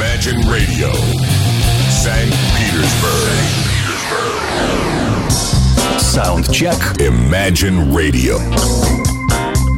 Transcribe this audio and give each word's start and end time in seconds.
Imagine 0.00 0.40
Radio, 0.48 0.88
St. 1.90 2.32
Petersburg. 2.56 3.36
Soundcheck. 6.00 6.96
Imagine 6.98 7.92
Radio. 7.94 8.40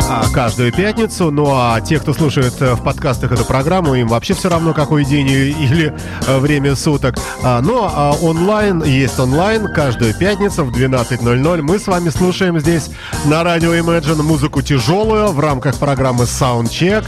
А, 0.08 0.22
каждую 0.32 0.72
пятницу. 0.72 1.32
Ну 1.32 1.46
а 1.48 1.80
те, 1.80 1.98
кто 1.98 2.14
слушает 2.14 2.54
э, 2.60 2.74
в 2.74 2.84
подкастах 2.84 3.32
эту 3.32 3.44
программу, 3.44 3.94
им 3.94 4.06
вообще 4.06 4.34
все 4.34 4.48
равно, 4.48 4.74
какой 4.74 5.04
день 5.04 5.28
или 5.28 5.92
э, 6.26 6.38
время 6.38 6.76
суток. 6.76 7.16
А, 7.42 7.60
но 7.60 7.90
а, 7.92 8.12
онлайн 8.12 8.84
есть 8.84 9.18
онлайн. 9.18 9.72
Каждую 9.72 10.14
пятницу 10.14 10.64
в 10.64 10.70
12.00 10.70 11.62
мы 11.62 11.78
с 11.80 11.86
вами 11.88 12.10
слушаем 12.10 12.60
здесь 12.60 12.90
на 13.24 13.42
радио 13.42 13.74
Imagine 13.74 14.22
музыку 14.22 14.62
тяжелую 14.62 15.32
в 15.32 15.40
рамках 15.40 15.76
программы 15.78 16.24
Soundcheck 16.24 17.06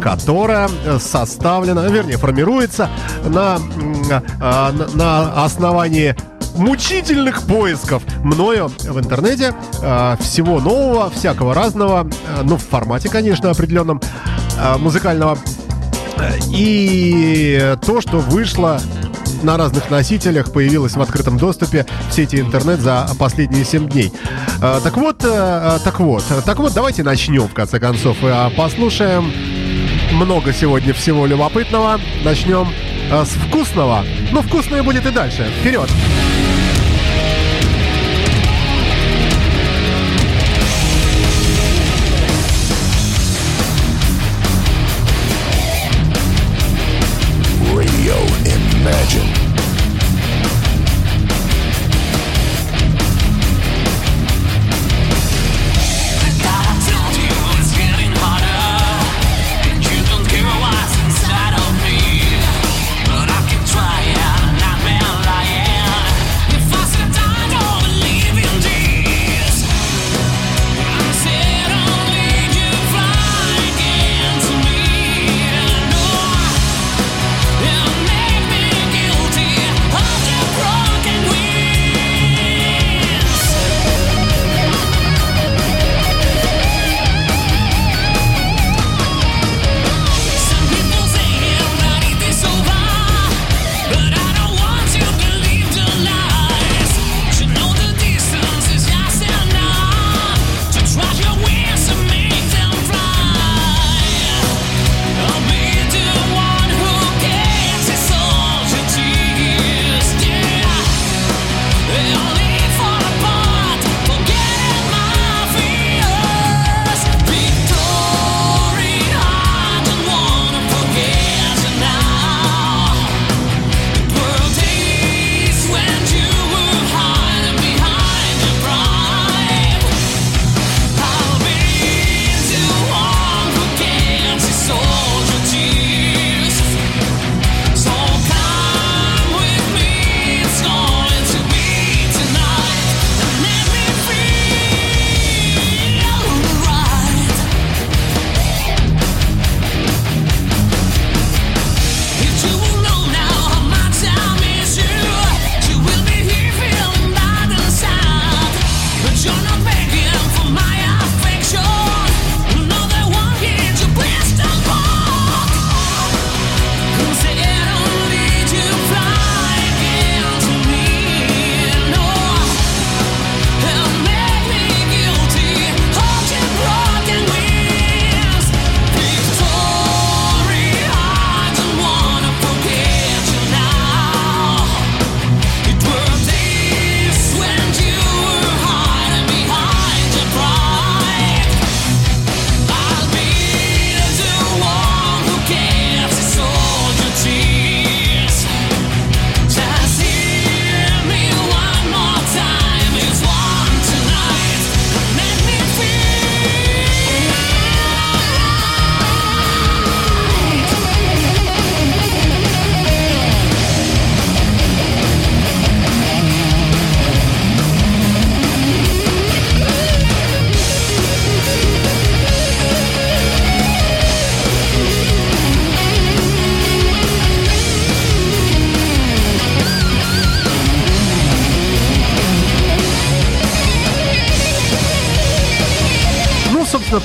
которая 0.00 0.68
составлена, 0.98 1.86
вернее, 1.88 2.16
формируется 2.16 2.88
на, 3.24 3.58
на 4.94 5.44
основании 5.44 6.14
мучительных 6.56 7.42
поисков 7.42 8.02
мною 8.22 8.70
в 8.82 8.98
интернете 8.98 9.54
э, 9.82 10.16
всего 10.20 10.60
нового, 10.60 11.10
всякого 11.10 11.54
разного, 11.54 12.08
э, 12.08 12.42
ну, 12.44 12.56
в 12.56 12.62
формате, 12.62 13.08
конечно, 13.08 13.50
определенном, 13.50 14.00
э, 14.58 14.76
музыкального. 14.78 15.38
И 16.50 17.74
то, 17.84 18.00
что 18.00 18.18
вышло 18.18 18.80
на 19.42 19.56
разных 19.56 19.90
носителях, 19.90 20.52
появилось 20.52 20.94
в 20.94 21.02
открытом 21.02 21.38
доступе 21.38 21.86
в 22.08 22.14
сети 22.14 22.40
интернет 22.40 22.80
за 22.80 23.06
последние 23.18 23.64
7 23.64 23.88
дней. 23.88 24.12
Э, 24.62 24.80
так 24.82 24.96
вот, 24.96 25.24
э, 25.24 25.78
так 25.82 26.00
вот, 26.00 26.24
так 26.44 26.58
вот, 26.58 26.72
давайте 26.72 27.02
начнем, 27.02 27.48
в 27.48 27.54
конце 27.54 27.80
концов, 27.80 28.16
э, 28.22 28.50
послушаем 28.56 29.32
много 30.12 30.52
сегодня 30.52 30.92
всего 30.94 31.26
любопытного. 31.26 32.00
Начнем 32.24 32.68
э, 33.10 33.24
с 33.24 33.30
вкусного. 33.30 34.04
Ну, 34.32 34.42
вкусное 34.42 34.82
будет 34.82 35.06
и 35.06 35.10
дальше. 35.10 35.46
Вперед! 35.60 35.88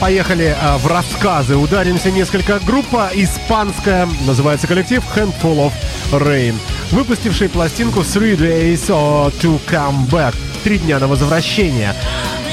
Поехали 0.10 0.58
а, 0.60 0.80
в 0.80 0.88
рассказы. 0.88 1.56
Ударимся 1.56 2.10
несколько. 2.10 2.58
Группа 2.66 3.12
испанская, 3.14 4.10
называется 4.26 4.66
коллектив 4.66 5.04
Handful 5.16 5.72
of 5.72 5.72
Rain, 6.12 6.56
выпустивший 6.90 7.48
пластинку 7.48 8.00
Three 8.00 8.36
Days 8.36 8.88
to 8.88 9.60
Come 9.70 10.10
Back. 10.10 10.34
Три 10.64 10.80
дня 10.80 10.98
на 10.98 11.08
возвращение. 11.08 11.94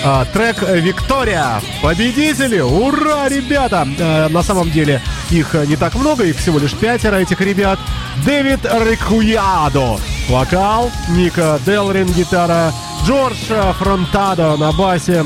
А, 0.05 0.27
трек 0.27 0.61
«Виктория». 0.69 1.63
Победители! 1.83 2.61
Ура, 2.61 3.31
ребята! 3.31 3.89
А, 4.01 4.29
на 4.29 4.43
самом 4.43 4.71
деле 4.71 5.01
их 5.31 5.55
не 5.67 5.77
так 5.77 5.95
много, 5.95 6.25
их 6.25 6.37
всего 6.37 6.59
лишь 6.59 6.75
пятеро 6.75 7.17
этих 7.17 7.41
ребят. 7.41 7.79
Дэвид 8.27 8.67
Рекуядо, 8.67 9.97
вокал, 10.29 10.91
Ника 11.09 11.59
Делрин, 11.65 12.09
гитара, 12.09 12.71
Джордж 13.07 13.51
Фронтадо 13.79 14.59
на 14.59 14.73
басе, 14.73 15.25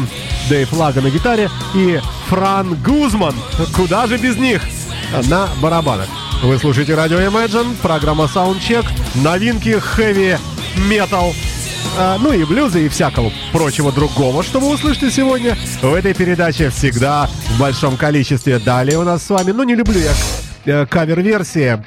Дэйв 0.48 0.72
Лага 0.74 1.00
на 1.00 1.10
гитаре 1.10 1.50
и 1.74 2.00
Фран 2.30 2.76
Гузман. 2.84 3.34
Куда 3.74 4.06
же 4.06 4.16
без 4.16 4.36
них? 4.36 4.62
На 5.28 5.48
барабанах. 5.60 6.06
Вы 6.44 6.58
слушаете 6.58 6.94
радио 6.94 7.18
Imagine, 7.18 7.74
программа 7.82 8.26
Soundcheck, 8.26 8.86
новинки 9.16 9.76
хэви 9.80 10.36
метал, 10.88 11.34
а, 11.98 12.18
ну 12.18 12.32
и 12.32 12.44
блюза 12.44 12.78
и 12.78 12.88
всякого 12.88 13.32
прочего 13.52 13.90
другого, 13.90 14.44
что 14.44 14.60
вы 14.60 14.72
услышите 14.74 15.10
сегодня 15.10 15.58
в 15.82 15.92
этой 15.92 16.14
передаче 16.14 16.70
всегда 16.70 17.28
в 17.48 17.58
большом 17.58 17.96
количестве. 17.96 18.60
Далее 18.60 18.98
у 18.98 19.02
нас 19.02 19.24
с 19.24 19.30
вами, 19.30 19.50
ну 19.50 19.64
не 19.64 19.74
люблю 19.74 19.98
я 19.98 20.12
э, 20.66 20.86
кавер-версии, 20.86 21.84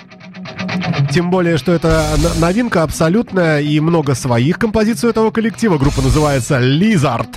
тем 1.13 1.29
более, 1.29 1.57
что 1.57 1.71
это 1.71 2.07
новинка 2.39 2.81
абсолютная 2.81 3.61
и 3.61 3.79
много 3.79 4.15
своих 4.15 4.57
композиций 4.57 5.11
этого 5.11 5.29
коллектива. 5.29 5.77
Группа 5.77 6.01
называется 6.01 6.59
Lizard. 6.59 7.29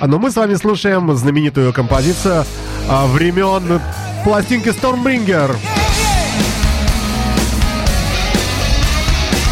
Но 0.00 0.18
мы 0.18 0.30
с 0.30 0.36
вами 0.36 0.54
слушаем 0.54 1.14
знаменитую 1.14 1.74
композицию 1.74 2.46
а, 2.88 3.06
времен 3.06 3.80
пластинки 4.24 4.68
Stormbringer. 4.68 5.54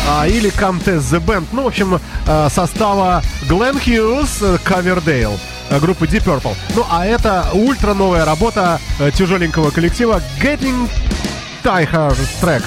а, 0.08 0.26
или 0.26 0.50
Comtesse 0.50 1.10
The 1.10 1.20
Band. 1.20 1.44
Ну, 1.52 1.64
в 1.64 1.66
общем, 1.66 2.00
а, 2.26 2.48
состава 2.48 3.22
Glenn 3.48 3.78
Hughes, 3.84 4.58
Ковердейл 4.64 5.38
группы 5.80 6.06
Deep 6.06 6.24
Purple. 6.24 6.54
Ну, 6.76 6.86
а 6.88 7.04
это 7.04 7.48
ультра 7.52 7.92
новая 7.92 8.24
работа 8.24 8.78
э, 9.00 9.10
тяжеленького 9.10 9.70
коллектива 9.70 10.22
Getting 10.40 10.88
Tired 11.64 12.16
Track. 12.40 12.62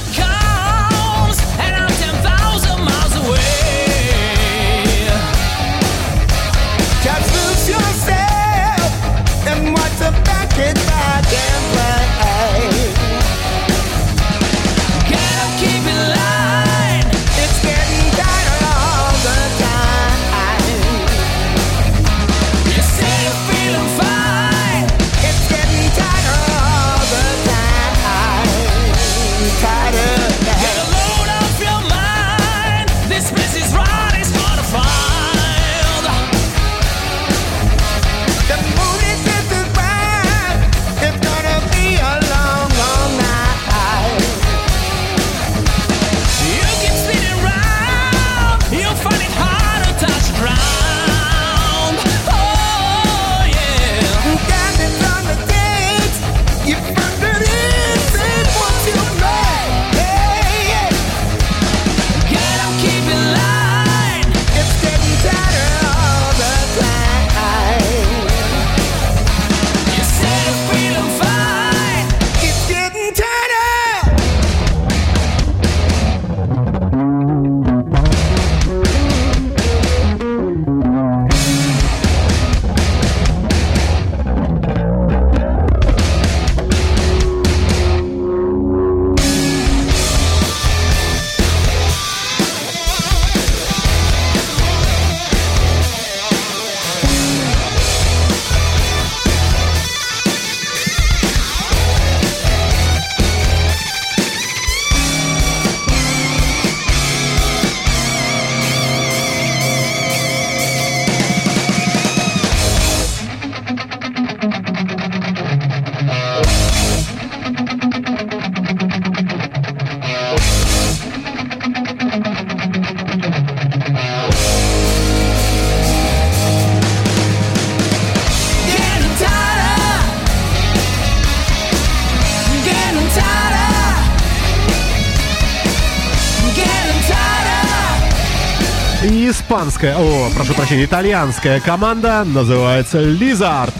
Испанская, 139.80 139.98
о, 139.98 140.30
прошу 140.36 140.54
прощения, 140.54 140.86
итальянская 140.86 141.60
команда 141.60 142.24
называется 142.26 143.00
Lizard. 143.02 143.74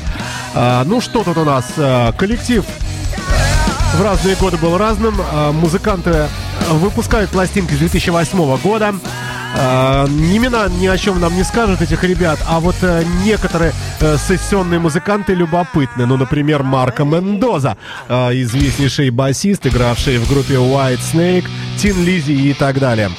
А, 0.54 0.84
ну 0.86 1.02
что 1.02 1.24
тут 1.24 1.38
у 1.38 1.44
нас? 1.44 1.66
А, 1.78 2.14
коллектив 2.14 2.64
в 3.96 4.02
разные 4.02 4.36
годы 4.36 4.58
был 4.58 4.78
разным. 4.78 5.16
А, 5.32 5.52
музыканты 5.52 6.28
выпускают 6.70 7.32
пластинки 7.32 7.74
с 7.74 7.78
2008 7.78 8.58
года. 8.58 8.96
Uh, 9.58 10.08
имена 10.08 10.68
ни 10.68 10.86
о 10.86 10.96
чем 10.96 11.20
нам 11.20 11.36
не 11.36 11.44
скажут 11.44 11.82
этих 11.82 12.04
ребят, 12.04 12.38
а 12.48 12.60
вот 12.60 12.76
uh, 12.84 13.04
некоторые 13.24 13.74
uh, 14.00 14.16
сессионные 14.16 14.80
музыканты 14.80 15.34
любопытны. 15.34 16.06
Ну, 16.06 16.18
например, 16.18 16.62
Марко 16.62 17.04
Мендоза, 17.04 17.76
uh, 18.08 18.32
известнейший 18.44 19.10
басист, 19.10 19.66
игравший 19.66 20.20
в 20.20 20.30
группе 20.30 20.54
White 20.54 21.00
Snake, 21.00 21.48
Тин 21.80 22.06
Лизи 22.06 22.52
и 22.52 22.54
так 22.54 22.78
далее. 22.78 23.10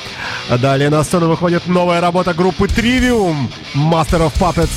Далее 0.58 0.90
на 0.90 1.04
сцену 1.04 1.28
выходит 1.28 1.68
новая 1.68 2.00
работа 2.00 2.34
группы 2.34 2.66
Trivium 2.66 3.48
Master 3.74 4.28
of 4.28 4.32
Puppets 4.38 4.70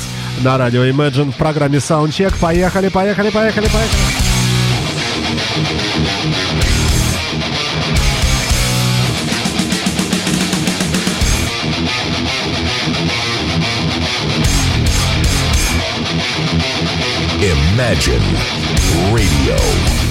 на 0.44 0.56
радио 0.56 0.84
Imagine 0.84 1.32
в 1.32 1.36
программе 1.36 1.78
Soundcheck. 1.78 2.38
Поехали, 2.38 2.88
поехали, 2.88 3.30
поехали, 3.30 3.66
поехали. 3.66 4.24
Imagine 17.42 18.22
Radio. 19.12 20.03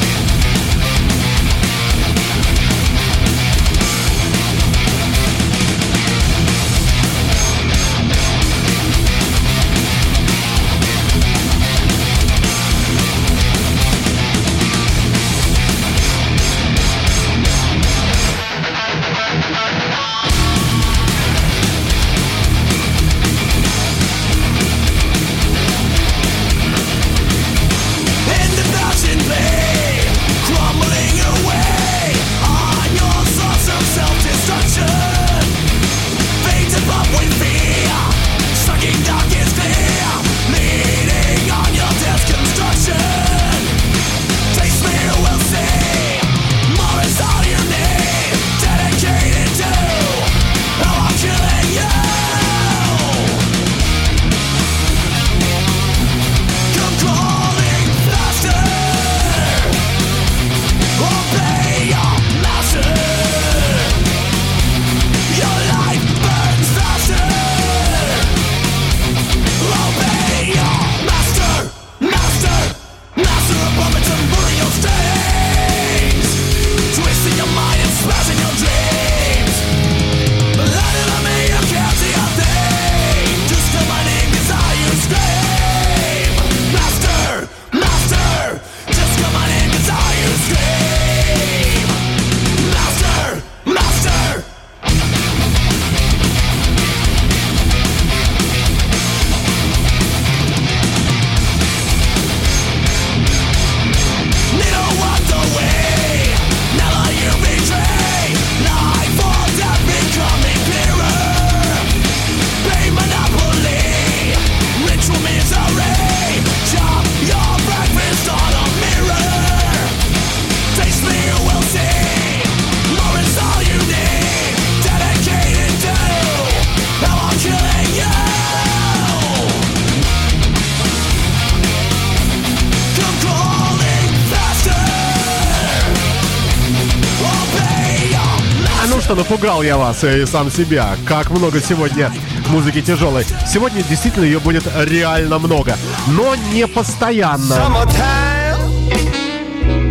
Что 139.13 139.21
напугал 139.21 139.61
я 139.61 139.77
вас 139.77 140.03
и 140.03 140.25
сам 140.25 140.49
себя. 140.49 140.95
Как 141.07 141.29
много 141.29 141.61
сегодня 141.61 142.11
музыки 142.49 142.81
тяжелой. 142.81 143.25
Сегодня 143.47 143.83
действительно 143.83 144.23
ее 144.23 144.39
будет 144.39 144.63
реально 144.75 145.37
много. 145.37 145.77
Но 146.07 146.35
не 146.51 146.65
постоянно. 146.65 147.55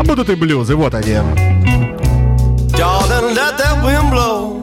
А 0.01 0.05
будут 0.05 0.29
и 0.29 0.35
блюзы, 0.35 0.75
вот 0.75 0.95
они. 0.95 1.19
Darling, 2.73 3.35
let 3.35 3.57
that 3.59 3.81
wind 3.85 4.11
blow. 4.11 4.59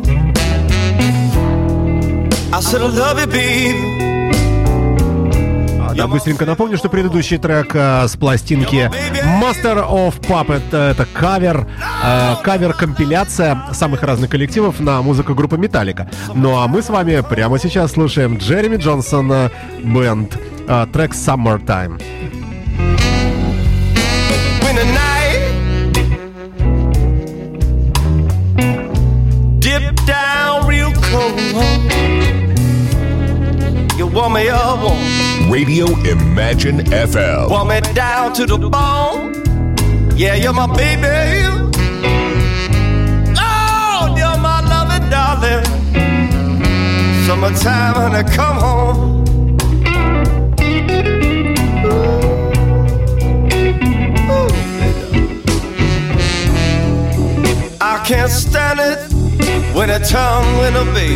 I 2.51 2.59
said 2.59 2.81
I 2.81 2.87
love 2.87 3.17
you, 3.17 3.27
baby. 3.27 3.88
Да, 5.99 6.07
быстренько 6.07 6.45
напомню, 6.45 6.77
что 6.77 6.87
предыдущий 6.87 7.37
трек 7.37 7.71
э, 7.73 8.07
с 8.07 8.15
пластинки 8.15 8.89
Master 9.41 9.85
of 9.85 10.21
Puppet 10.21 10.61
э, 10.71 10.91
это 10.91 11.05
кавер, 11.05 11.67
э, 12.01 12.35
кавер-компиляция 12.41 13.65
самых 13.73 14.01
разных 14.03 14.29
коллективов 14.29 14.79
на 14.79 15.01
музыку 15.01 15.35
группы 15.35 15.57
Металлика. 15.57 16.09
Ну 16.33 16.57
а 16.57 16.69
мы 16.69 16.81
с 16.81 16.89
вами 16.89 17.21
прямо 17.29 17.59
сейчас 17.59 17.91
слушаем 17.91 18.37
Джереми 18.37 18.77
Джонсон 18.77 19.51
Бенд, 19.83 20.37
э, 20.69 20.87
трек 20.93 21.11
Summertime. 21.11 22.01
Warm 34.19 34.33
me 34.33 34.49
up, 34.49 34.81
warm. 34.83 35.18
Radio 35.49 35.87
Imagine 36.05 36.85
FL. 36.85 37.49
Want 37.49 37.69
me 37.69 37.81
down 37.93 38.33
to 38.33 38.45
the 38.45 38.57
bone? 38.59 39.33
Yeah, 40.15 40.35
you're 40.35 40.53
my 40.53 40.67
baby. 40.67 41.07
Oh, 43.35 44.13
you're 44.15 44.37
my 44.37 44.61
loving 44.69 45.09
darling. 45.09 45.65
Summertime 47.25 47.95
when 47.95 48.15
I 48.15 48.23
come 48.31 48.57
home. 48.57 49.25
I 57.81 58.03
can't 58.05 58.29
stand 58.29 58.79
it 58.79 58.99
when 59.75 59.89
it 59.89 60.03
turns 60.05 60.59
winter, 60.59 60.85
baby. 60.93 61.15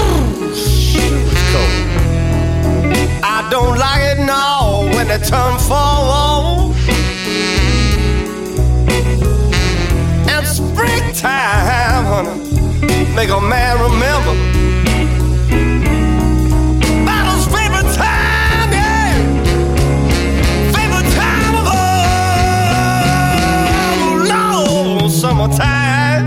Ooh, 0.00 0.50
it's 0.50 1.52
cold. 1.52 2.03
I 3.44 3.48
don't 3.50 3.76
like 3.78 4.00
it 4.00 4.20
now 4.24 4.84
when 4.94 5.10
it 5.10 5.22
turn 5.22 5.58
fall. 5.58 6.72
And 10.32 10.46
springtime, 10.46 12.06
honey, 12.06 12.38
make 13.14 13.28
a 13.28 13.40
man 13.40 13.80
remember. 13.82 14.34
Battle's 17.04 17.46
favorite 17.54 17.92
time, 17.94 18.72
yeah. 18.72 19.12
Favorite 20.72 21.10
time 21.12 21.54
of 21.60 21.66
all. 24.08 25.00
Lord, 25.02 25.10
summertime. 25.12 26.24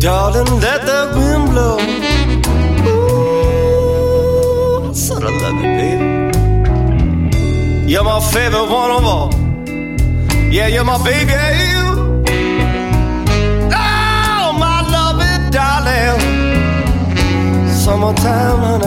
Darling, 0.00 0.60
let 0.60 0.80
the 0.84 1.12
wind 1.14 1.50
blow. 1.50 1.89
You're 8.00 8.08
my 8.08 8.20
favorite 8.32 8.70
one 8.70 8.90
of 8.92 9.04
all. 9.04 9.30
Yeah, 10.50 10.68
you're 10.68 10.84
my 10.84 10.96
baby. 11.04 11.34
Oh, 13.74 14.52
my 14.58 14.80
loving 14.88 15.50
darling. 15.50 16.18
Summertime 17.68 18.80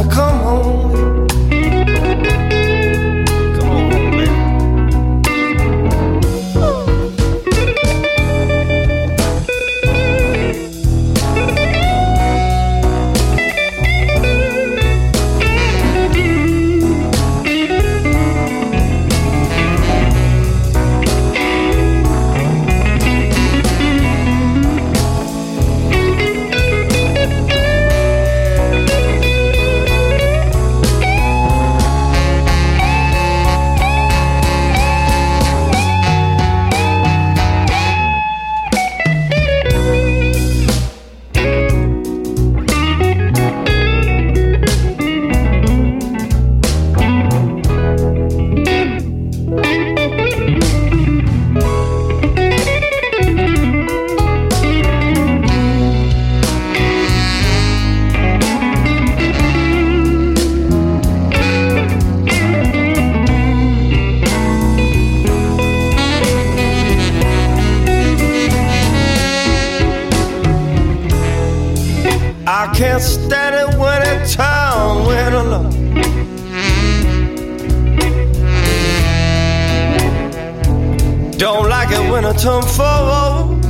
when 82.10 82.26
I 82.26 82.34
come 82.34 82.64
home. 82.78 83.62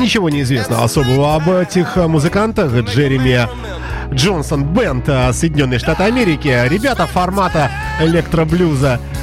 Ничего 0.00 0.28
не 0.28 0.42
известно 0.42 0.84
особого 0.84 1.34
об 1.34 1.50
этих 1.50 1.96
музыкантах. 1.96 2.72
Джереми 2.72 3.48
Джонсон 4.12 4.64
Бенд, 4.64 5.06
Соединенные 5.06 5.78
Штаты 5.78 6.04
Америки. 6.04 6.48
Ребята 6.68 7.06
формата 7.06 7.70
электроблюза 8.00 9.00
э, 9.00 9.13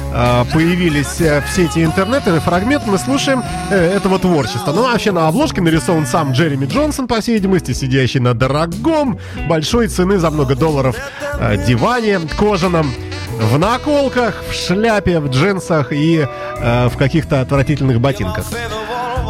появились 0.52 1.20
в 1.20 1.44
сети 1.54 1.84
интернета. 1.84 2.36
И 2.36 2.40
фрагмент 2.40 2.86
мы 2.86 2.98
слушаем 2.98 3.42
э, 3.70 3.96
этого 3.96 4.18
творчества. 4.18 4.72
Ну, 4.72 4.82
вообще 4.82 5.12
на 5.12 5.28
обложке 5.28 5.60
нарисован 5.60 6.06
сам 6.06 6.32
Джереми 6.32 6.66
Джонсон, 6.66 7.06
по 7.06 7.20
всей 7.20 7.34
видимости, 7.34 7.72
сидящий 7.72 8.20
на 8.20 8.34
дорогом, 8.34 9.18
большой 9.48 9.88
цены 9.88 10.18
за 10.18 10.30
много 10.30 10.54
долларов 10.54 10.96
э, 11.38 11.64
диване 11.66 12.20
кожаном 12.38 12.92
в 13.40 13.58
наколках, 13.58 14.42
в 14.48 14.52
шляпе, 14.52 15.18
в 15.20 15.28
джинсах 15.28 15.92
и 15.92 16.26
э, 16.26 16.88
в 16.88 16.96
каких-то 16.96 17.40
отвратительных 17.40 18.00
ботинках. 18.00 18.46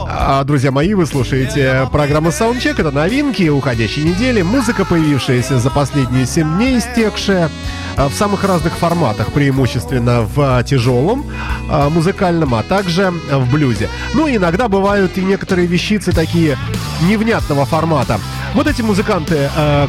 А, 0.08 0.44
друзья 0.44 0.70
мои, 0.70 0.94
вы 0.94 1.06
слушаете 1.06 1.88
программу 1.92 2.30
Soundcheck. 2.30 2.80
Это 2.80 2.90
новинки 2.90 3.48
уходящей 3.48 4.04
недели. 4.04 4.42
Музыка, 4.42 4.84
появившаяся 4.84 5.58
за 5.58 5.70
последние 5.70 6.26
7 6.26 6.56
дней, 6.56 6.78
истекшая 6.78 7.50
а, 7.96 8.08
в 8.08 8.14
самых 8.14 8.44
разных 8.44 8.76
форматах, 8.76 9.32
преимущественно 9.32 10.22
в 10.22 10.62
тяжелом 10.64 11.26
а, 11.70 11.90
музыкальном, 11.90 12.54
а 12.54 12.62
также 12.62 13.10
в 13.10 13.50
блюзе. 13.50 13.88
Ну, 14.14 14.28
иногда 14.28 14.68
бывают 14.68 15.16
и 15.18 15.22
некоторые 15.22 15.66
вещицы 15.66 16.12
такие 16.12 16.56
невнятного 17.02 17.64
формата. 17.66 18.20
Вот 18.54 18.66
эти 18.66 18.82
музыканты, 18.82 19.50
а, 19.56 19.88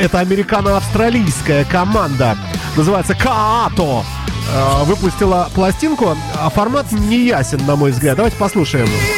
это 0.00 0.20
американо-австралийская 0.20 1.64
команда, 1.64 2.36
называется 2.76 3.14
Каато, 3.14 4.04
выпустила 4.84 5.50
пластинку, 5.54 6.16
а 6.34 6.48
формат 6.48 6.90
не 6.90 7.26
ясен, 7.26 7.60
на 7.66 7.76
мой 7.76 7.90
взгляд. 7.90 8.16
Давайте 8.16 8.36
послушаем. 8.38 8.88
is 8.88 9.17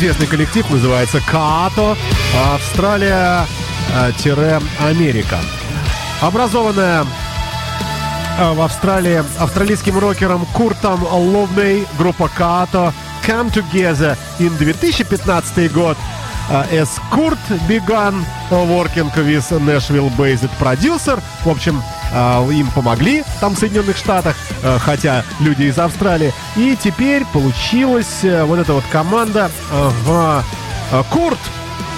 Никому 0.00 0.12
неизвестный 0.12 0.28
коллектив 0.28 0.70
называется 0.70 1.20
Като, 1.20 1.94
Австралия-Америка. 2.54 5.38
Образованная 6.22 7.04
а, 8.38 8.54
в 8.54 8.62
Австралии 8.62 9.22
австралийским 9.38 9.98
рокером 9.98 10.46
Куртом 10.54 11.04
Ловней 11.04 11.86
группа 11.98 12.30
Като 12.30 12.94
Come 13.26 13.52
Together 13.52 14.16
in 14.38 14.56
2015 14.56 15.70
год. 15.70 15.98
As 16.48 16.98
Kurt 17.10 17.38
began 17.68 18.24
working 18.50 19.10
with 19.16 19.52
Nashville-based 19.60 20.48
producer. 20.58 21.20
В 21.44 21.50
общем, 21.50 21.82
им 22.50 22.70
помогли 22.70 23.24
там 23.40 23.54
в 23.54 23.58
Соединенных 23.58 23.96
Штатах, 23.96 24.36
а, 24.62 24.78
хотя 24.78 25.24
люди 25.40 25.64
из 25.64 25.78
Австралии. 25.78 26.32
И 26.56 26.76
теперь 26.80 27.24
получилась 27.32 28.22
э, 28.22 28.44
вот 28.44 28.58
эта 28.58 28.72
вот 28.72 28.84
команда 28.90 29.50
в 29.70 30.44
Курт 31.10 31.38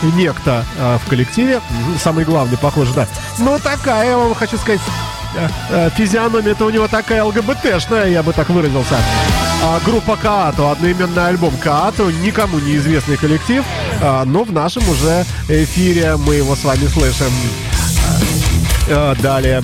некто 0.03 0.65
в 0.79 1.09
коллективе. 1.09 1.61
Самый 1.99 2.25
главный, 2.25 2.59
похоже, 2.59 2.93
да. 2.93 3.07
Ну, 3.39 3.59
такая, 3.59 4.11
я 4.11 4.19
вам 4.19 4.35
хочу 4.35 4.59
сказать, 4.59 4.81
Э, 5.35 5.49
э, 5.71 5.91
физиономия-то 5.97 6.67
у 6.67 6.71
него 6.71 6.89
такая 6.89 7.25
ЛГБТшная, 7.25 8.09
я 8.09 8.23
бы 8.23 8.33
так 8.33 8.49
выразился. 8.51 8.97
А, 9.63 9.81
группа 9.85 10.17
Каато, 10.17 10.73
одноименный 10.73 11.29
альбом 11.29 11.57
Каато, 11.57 12.11
никому 12.11 12.59
неизвестный 12.59 13.17
коллектив, 13.17 13.65
а, 14.03 14.25
но 14.25 14.45
в 14.45 14.53
нашем 14.53 14.87
уже 14.89 15.25
эфире 15.49 16.17
мы 16.17 16.35
его 16.35 16.55
с 16.55 16.65
вами 16.65 16.87
слышим. 16.87 17.33
А, 18.91 19.15
далее. 19.17 19.63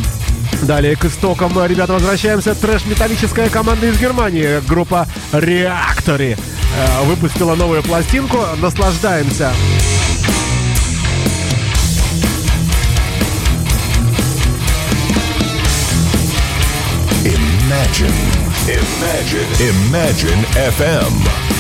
Далее 0.63 0.97
к 0.97 1.05
истокам, 1.05 1.53
ребята, 1.67 1.93
возвращаемся. 1.95 2.55
Трэш-металлическая 2.55 3.49
команда 3.49 3.87
из 3.87 3.99
Германии, 3.99 4.61
группа 4.67 5.07
Реактори, 5.33 6.37
выпустила 7.05 7.55
новую 7.55 7.83
пластинку. 7.83 8.39
Наслаждаемся. 8.61 9.53
Imagine. 17.25 18.13
Imagine. 18.67 19.49
Imagine 19.61 20.47
FM. 20.55 21.58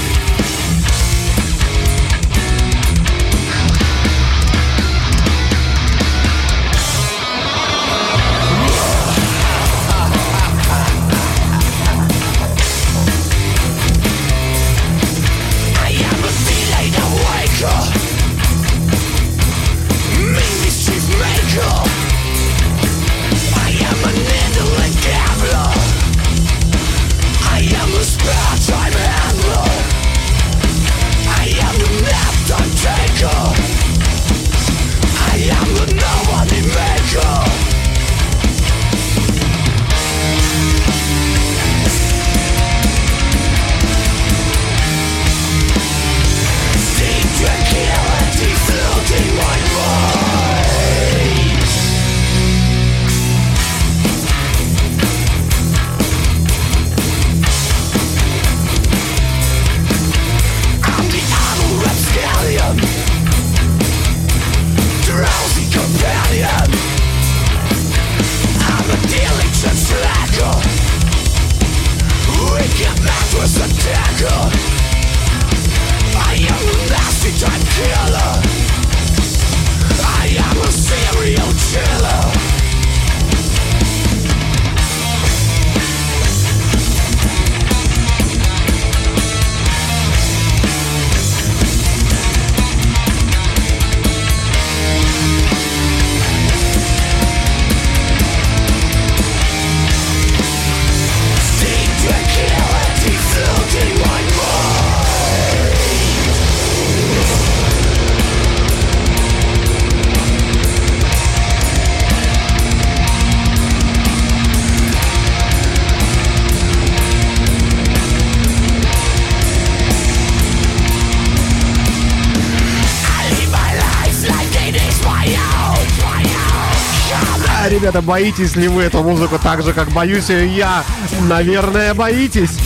Боитесь 128.08 128.56
ли 128.56 128.68
вы 128.68 128.84
эту 128.84 129.02
музыку 129.02 129.38
так 129.38 129.62
же, 129.62 129.74
как 129.74 129.90
боюсь 129.90 130.30
ее 130.30 130.48
я? 130.56 130.82
Наверное, 131.28 131.92
боитесь. 131.92 132.58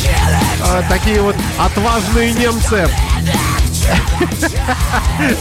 А, 0.65 0.85
такие 0.89 1.21
вот 1.21 1.35
отважные 1.59 2.33
немцы. 2.33 2.89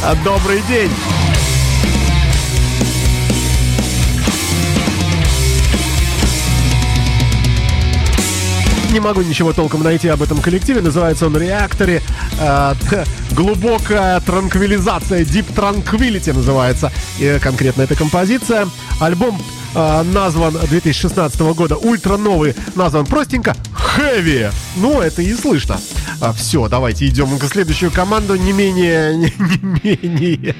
Добрый 0.26 0.64
день. 0.68 0.90
не 8.92 9.00
могу 9.00 9.22
ничего 9.22 9.54
толком 9.54 9.84
найти 9.84 10.10
об 10.10 10.22
этом 10.22 10.42
коллективе. 10.42 10.82
Называется 10.82 11.28
он 11.28 11.38
«Реакторе». 11.38 12.02
Э, 12.42 12.74
глубокая 13.32 14.20
транквилизация, 14.20 15.22
Deep 15.22 15.56
Tranquility 15.56 16.34
называется. 16.34 16.92
И 17.18 17.40
конкретно 17.42 17.84
эта 17.84 17.96
композиция. 17.96 18.68
Альбом 19.00 19.42
э, 19.74 20.04
назван 20.04 20.54
2016 20.54 21.40
года, 21.42 21.78
ультра 21.78 22.18
новый, 22.18 22.56
назван 22.76 23.06
простенько 23.06 23.56
Heavy. 23.98 24.52
Ну, 24.78 25.02
это 25.02 25.22
и 25.22 25.34
слышно. 25.34 25.78
А, 26.22 26.34
все, 26.34 26.68
давайте 26.68 27.08
идем 27.08 27.38
к 27.38 27.44
следующую 27.46 27.92
команду, 27.92 28.36
не 28.36 28.54
менее, 28.54 29.16
не, 29.18 29.34
не 29.84 29.98
менее, 30.08 30.56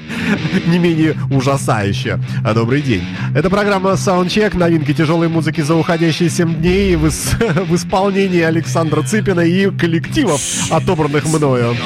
не 0.66 0.78
менее 0.78 1.16
ужасающая. 1.30 2.20
А, 2.44 2.52
добрый 2.52 2.82
день. 2.82 3.04
Это 3.34 3.48
программа 3.48 3.92
Soundcheck, 3.92 4.56
новинки 4.56 4.92
тяжелой 4.92 5.28
музыки 5.28 5.60
за 5.60 5.76
уходящие 5.76 6.30
7 6.30 6.56
дней 6.56 6.96
в, 6.96 7.10
в 7.10 7.74
исполнении 7.74 8.42
Александра 8.42 9.02
Цыпина 9.02 9.40
и 9.40 9.70
коллективов, 9.70 10.40
отобранных 10.70 11.24
мною. 11.26 11.76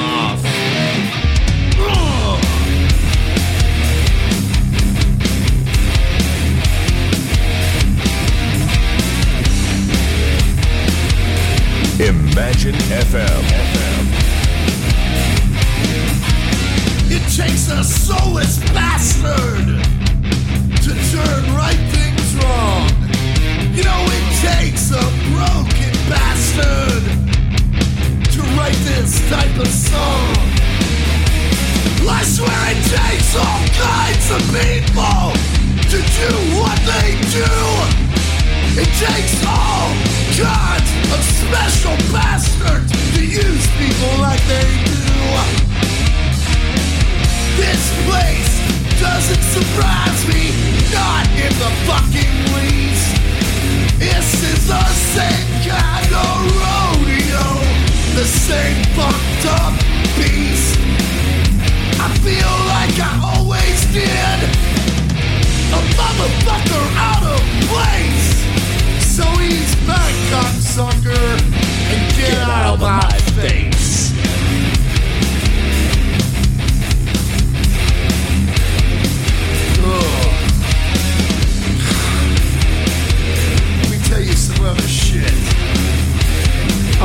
Imagine 12.37 12.75
FM. 12.75 13.45
It 17.09 17.23
takes 17.35 17.71
a 17.71 17.83
soulless 17.83 18.59
bastard 18.75 19.65
to 20.85 20.91
turn 21.13 21.55
right 21.57 21.81
things 21.97 22.37
wrong. 22.37 22.91
You 23.73 23.85
know, 23.85 24.05
it 24.13 24.27
takes 24.45 24.91
a 24.91 25.01
broken 25.33 25.95
bastard 26.13 27.05
to 28.33 28.43
write 28.53 28.77
this 28.85 29.17
type 29.31 29.59
of 29.59 29.69
song. 29.69 30.37
I 32.07 32.23
swear 32.23 32.53
it 32.69 32.85
takes 32.85 33.35
all 33.35 33.65
kinds 33.81 34.31
of 34.31 34.43
people 34.53 35.33
to 35.89 35.99
do 36.21 36.61
what 36.61 36.79
they 36.85 37.17
do 37.33 38.06
special 41.47 41.97
bastards 42.13 42.91
to 43.15 43.23
use 43.25 43.67
people 43.79 44.13
like 44.19 44.43
they 44.49 44.67
do. 44.85 45.07
This 47.57 47.83
place 48.05 48.53
doesn't 49.01 49.45
surprise 49.57 50.21
me, 50.27 50.51
not 50.93 51.25
in 51.39 51.53
the 51.63 51.73
fucking 51.87 52.37
least. 52.57 53.15
This 53.99 54.29
is 54.43 54.67
the 54.67 54.85
same 55.15 55.49
kind 55.65 56.13
of 56.13 56.37
rodeo, 56.61 57.47
the 58.19 58.27
same 58.27 58.83
fucked 58.97 59.47
up 59.63 59.75
beast. 60.19 60.79
I 62.03 62.09
feel 62.27 62.55
like 62.75 62.97
I 62.99 63.15
always 63.37 63.81
did. 63.93 64.39
A 65.73 65.81
motherfucker 65.99 66.85
out 66.97 67.23
of 67.23 67.41
place. 67.71 68.36
So 69.17 69.25
he's 69.39 69.75
back, 69.87 70.13
cocksucker, 70.29 71.41
and 71.89 72.17
get, 72.19 72.37
out 72.37 72.75
of 72.75 72.81
my 72.83 73.11
face. 73.41 73.86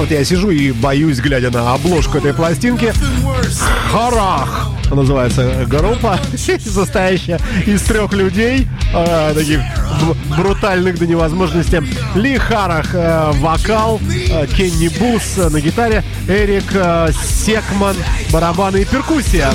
Вот 0.01 0.09
я 0.09 0.23
сижу 0.23 0.49
и 0.49 0.71
боюсь, 0.71 1.19
глядя 1.19 1.51
на 1.51 1.73
обложку 1.73 2.17
этой 2.17 2.33
пластинки. 2.33 2.91
Харах 3.91 4.71
называется 4.89 5.67
группа, 5.67 6.19
состоящая 6.35 7.39
из 7.67 7.83
трех 7.83 8.11
людей, 8.13 8.67
э, 8.95 9.33
таких 9.35 9.59
брутальных 10.35 10.97
до 10.97 11.05
невозможности. 11.05 11.83
Ли 12.15 12.35
Харах 12.39 12.95
э, 12.95 13.31
вокал, 13.35 14.01
э, 14.09 14.47
Кенни 14.47 14.87
Бус 14.87 15.37
э, 15.37 15.49
на 15.49 15.61
гитаре, 15.61 16.03
Эрик 16.27 16.73
э, 16.73 17.11
Секман 17.23 17.95
барабаны 18.31 18.81
и 18.81 18.85
перкуссия. 18.85 19.51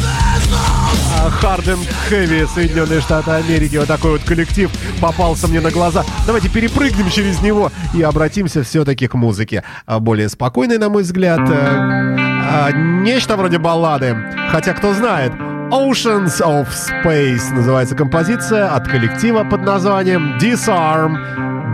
Харден 1.41 1.79
Хэви, 2.09 2.47
Соединенные 2.47 3.01
Штаты 3.01 3.31
Америки. 3.33 3.77
Вот 3.77 3.89
такой 3.89 4.13
вот 4.13 4.23
коллектив 4.23 4.71
попался 5.01 5.49
мне 5.49 5.61
на 5.61 5.71
глаза. 5.71 6.05
Давайте 6.27 6.49
перепрыгнем 6.49 7.11
через 7.11 7.41
него 7.43 7.71
и 7.95 8.03
обратимся 8.03 8.63
все-таки 8.63 9.07
к 9.09 9.15
музыке. 9.15 9.65
А, 9.87 9.99
Более 10.01 10.29
спокойной, 10.29 10.79
на 10.79 10.89
мой 10.89 11.03
взгляд. 11.03 11.41
э, 11.41 12.17
а, 12.49 12.71
Нечто 12.73 13.37
вроде 13.37 13.59
баллады. 13.59 14.17
Хотя, 14.51 14.73
кто 14.73 14.93
знает, 14.95 15.33
Oceans 15.71 16.41
of 16.41 16.69
Space 17.05 17.53
называется 17.53 17.95
композиция 17.97 18.69
от 18.73 18.87
коллектива 18.89 19.45
под 19.45 19.63
названием 19.63 20.37
Disarm 20.39 21.17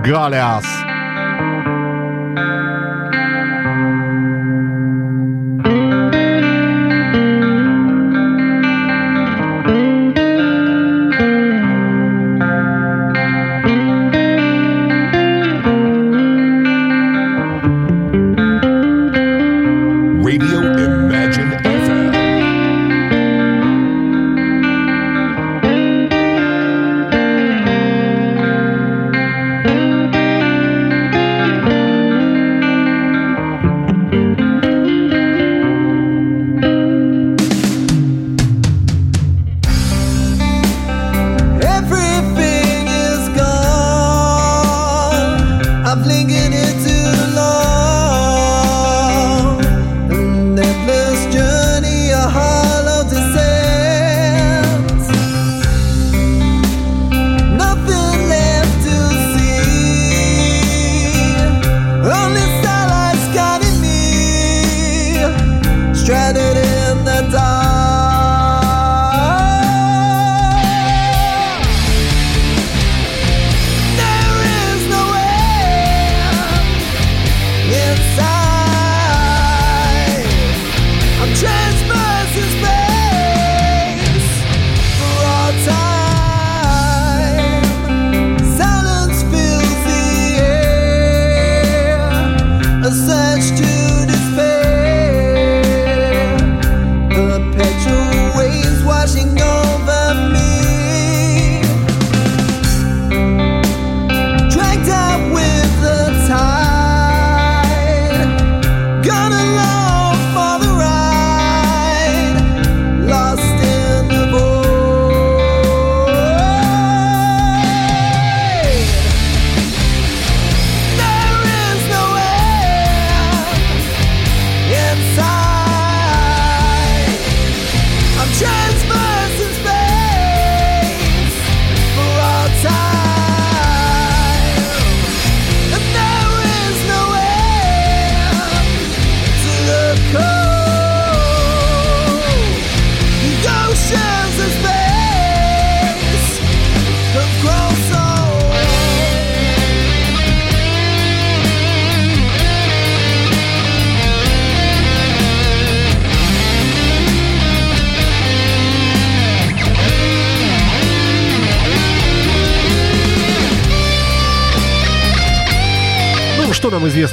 Goliath. 0.05 0.65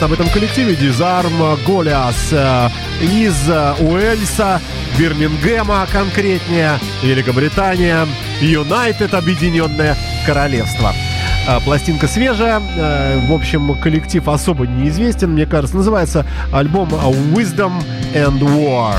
Об 0.10 0.14
этом 0.14 0.30
коллективе? 0.30 0.76
Дизарм 0.76 1.34
Голиас 1.68 2.30
э, 2.32 2.70
из 3.00 3.48
э, 3.48 3.76
Уэльса, 3.80 4.60
Бирмингема 4.98 5.86
конкретнее, 5.92 6.80
Великобритания, 7.04 8.08
Юнайтед, 8.42 9.14
Объединенное 9.14 9.96
Королевство. 10.26 10.94
Э, 11.48 11.60
Пластинка 11.64 12.08
свежая, 12.08 12.60
в 12.60 13.32
общем, 13.32 13.76
коллектив 13.80 14.28
особо 14.28 14.66
неизвестен, 14.66 15.34
мне 15.34 15.46
кажется, 15.46 15.78
называется 15.78 16.26
альбом 16.52 16.90
Wisdom 16.90 17.74
and 18.16 18.40
War. 18.40 18.96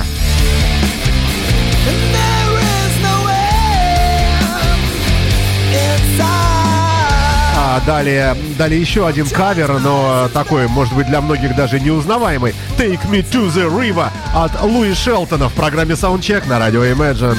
А 7.72 7.80
далее, 7.86 8.36
далее 8.58 8.80
еще 8.80 9.06
один 9.06 9.28
кавер, 9.28 9.78
но 9.78 10.28
такой, 10.34 10.66
может 10.66 10.92
быть, 10.92 11.06
для 11.06 11.20
многих 11.20 11.54
даже 11.54 11.78
неузнаваемый. 11.78 12.52
Take 12.76 12.98
Me 13.08 13.22
to 13.22 13.46
the 13.46 13.70
River 13.70 14.08
от 14.34 14.60
Луи 14.60 14.92
Шелтона 14.92 15.48
в 15.48 15.52
программе 15.52 15.94
Soundcheck 15.94 16.48
на 16.48 16.58
радио 16.58 16.82
Imagine. 16.82 17.38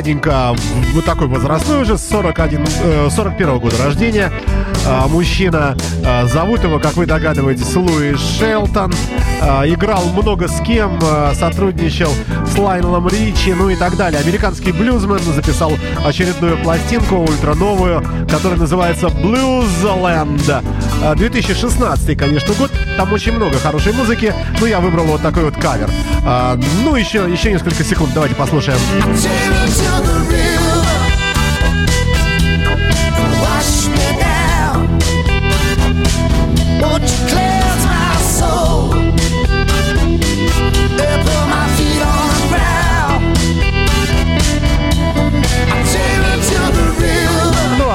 Дяденька 0.00 0.56
вот 0.94 1.04
такой 1.04 1.26
возрастной 1.26 1.82
уже, 1.82 1.98
41, 1.98 2.64
э, 2.82 3.08
41 3.10 3.58
года 3.58 3.76
рождения. 3.84 4.32
А, 4.86 5.06
мужчина, 5.08 5.76
а, 6.06 6.26
зовут 6.26 6.64
его, 6.64 6.78
как 6.78 6.94
вы 6.94 7.04
догадываетесь, 7.04 7.76
Луи 7.76 8.16
Шелтон. 8.16 8.94
А, 9.42 9.66
играл 9.66 10.04
много 10.04 10.48
с 10.48 10.58
кем, 10.62 10.98
сотрудничал 11.34 12.10
с 12.46 12.56
Лайнелом 12.56 13.08
Ричи, 13.08 13.52
ну 13.52 13.68
и 13.68 13.76
так 13.76 13.96
далее. 13.96 14.20
Американский 14.20 14.72
блюзмен 14.72 15.18
записал 15.18 15.72
очередную 16.02 16.56
пластинку, 16.56 17.16
ультра-новую, 17.16 18.02
которая 18.30 18.58
называется 18.58 19.08
Bluesland. 19.08 20.64
А, 21.02 21.14
2016, 21.14 22.16
конечно, 22.16 22.54
год. 22.54 22.70
Там 22.96 23.12
очень 23.12 23.32
много 23.32 23.58
хорошей 23.58 23.92
музыки. 23.92 24.34
Ну, 24.60 24.66
я 24.66 24.80
выбрал 24.80 25.04
вот 25.04 25.22
такой 25.22 25.44
вот 25.44 25.56
кавер. 25.56 25.90
А, 26.24 26.58
ну, 26.84 26.94
еще, 26.94 27.26
еще 27.30 27.52
несколько 27.52 27.82
секунд. 27.84 28.12
Давайте 28.14 28.34
послушаем. 28.34 28.78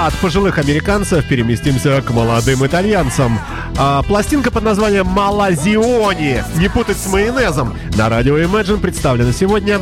От 0.06 0.14
пожилых 0.16 0.58
американцев 0.60 1.26
переместимся 1.26 2.02
к 2.02 2.12
молодым 2.12 2.66
итальянцам. 2.66 3.40
А, 3.78 4.02
пластинка 4.04 4.52
под 4.52 4.64
названием 4.64 5.08
«Малазиони». 5.08 6.44
Не 6.58 6.70
путать 6.70 6.98
с 6.98 7.08
майонезом. 7.08 7.76
На 7.98 8.10
радио 8.10 8.38
Imagine 8.38 8.80
представлена 8.80 9.32
сегодня 9.32 9.80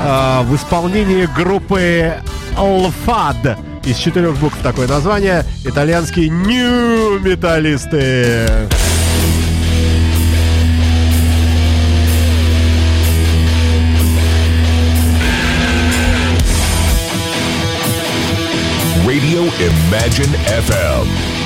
а, 0.00 0.42
в 0.42 0.56
исполнении 0.56 1.28
группы 1.36 2.14
Alfad. 2.56 3.58
Из 3.84 3.96
четырех 3.96 4.36
букв 4.38 4.56
такое 4.62 4.88
название. 4.88 5.44
Итальянские 5.64 6.30
нью-металлисты. 6.30 8.68
Imagine 19.60 20.32
FM. 20.46 21.39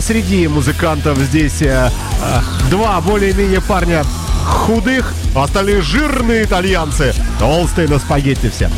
Среди 0.00 0.46
музыкантов 0.48 1.18
здесь 1.18 1.62
э, 1.62 1.90
э, 2.22 2.40
два 2.70 3.00
более-менее 3.00 3.60
парня 3.60 4.04
худых, 4.44 5.12
а 5.34 5.44
остальные 5.44 5.82
жирные 5.82 6.44
итальянцы. 6.44 7.14
Толстые 7.38 7.88
на 7.88 7.98
спагетти 7.98 8.48
все. 8.50 8.70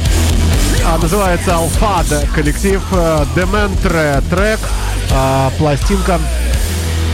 А, 0.85 0.99
называется 0.99 1.55
Алфад 1.57 2.07
коллектив 2.35 2.81
э, 2.93 3.25
Деmentре 3.37 4.23
трек, 4.31 4.59
а, 5.13 5.51
пластинка. 5.59 6.19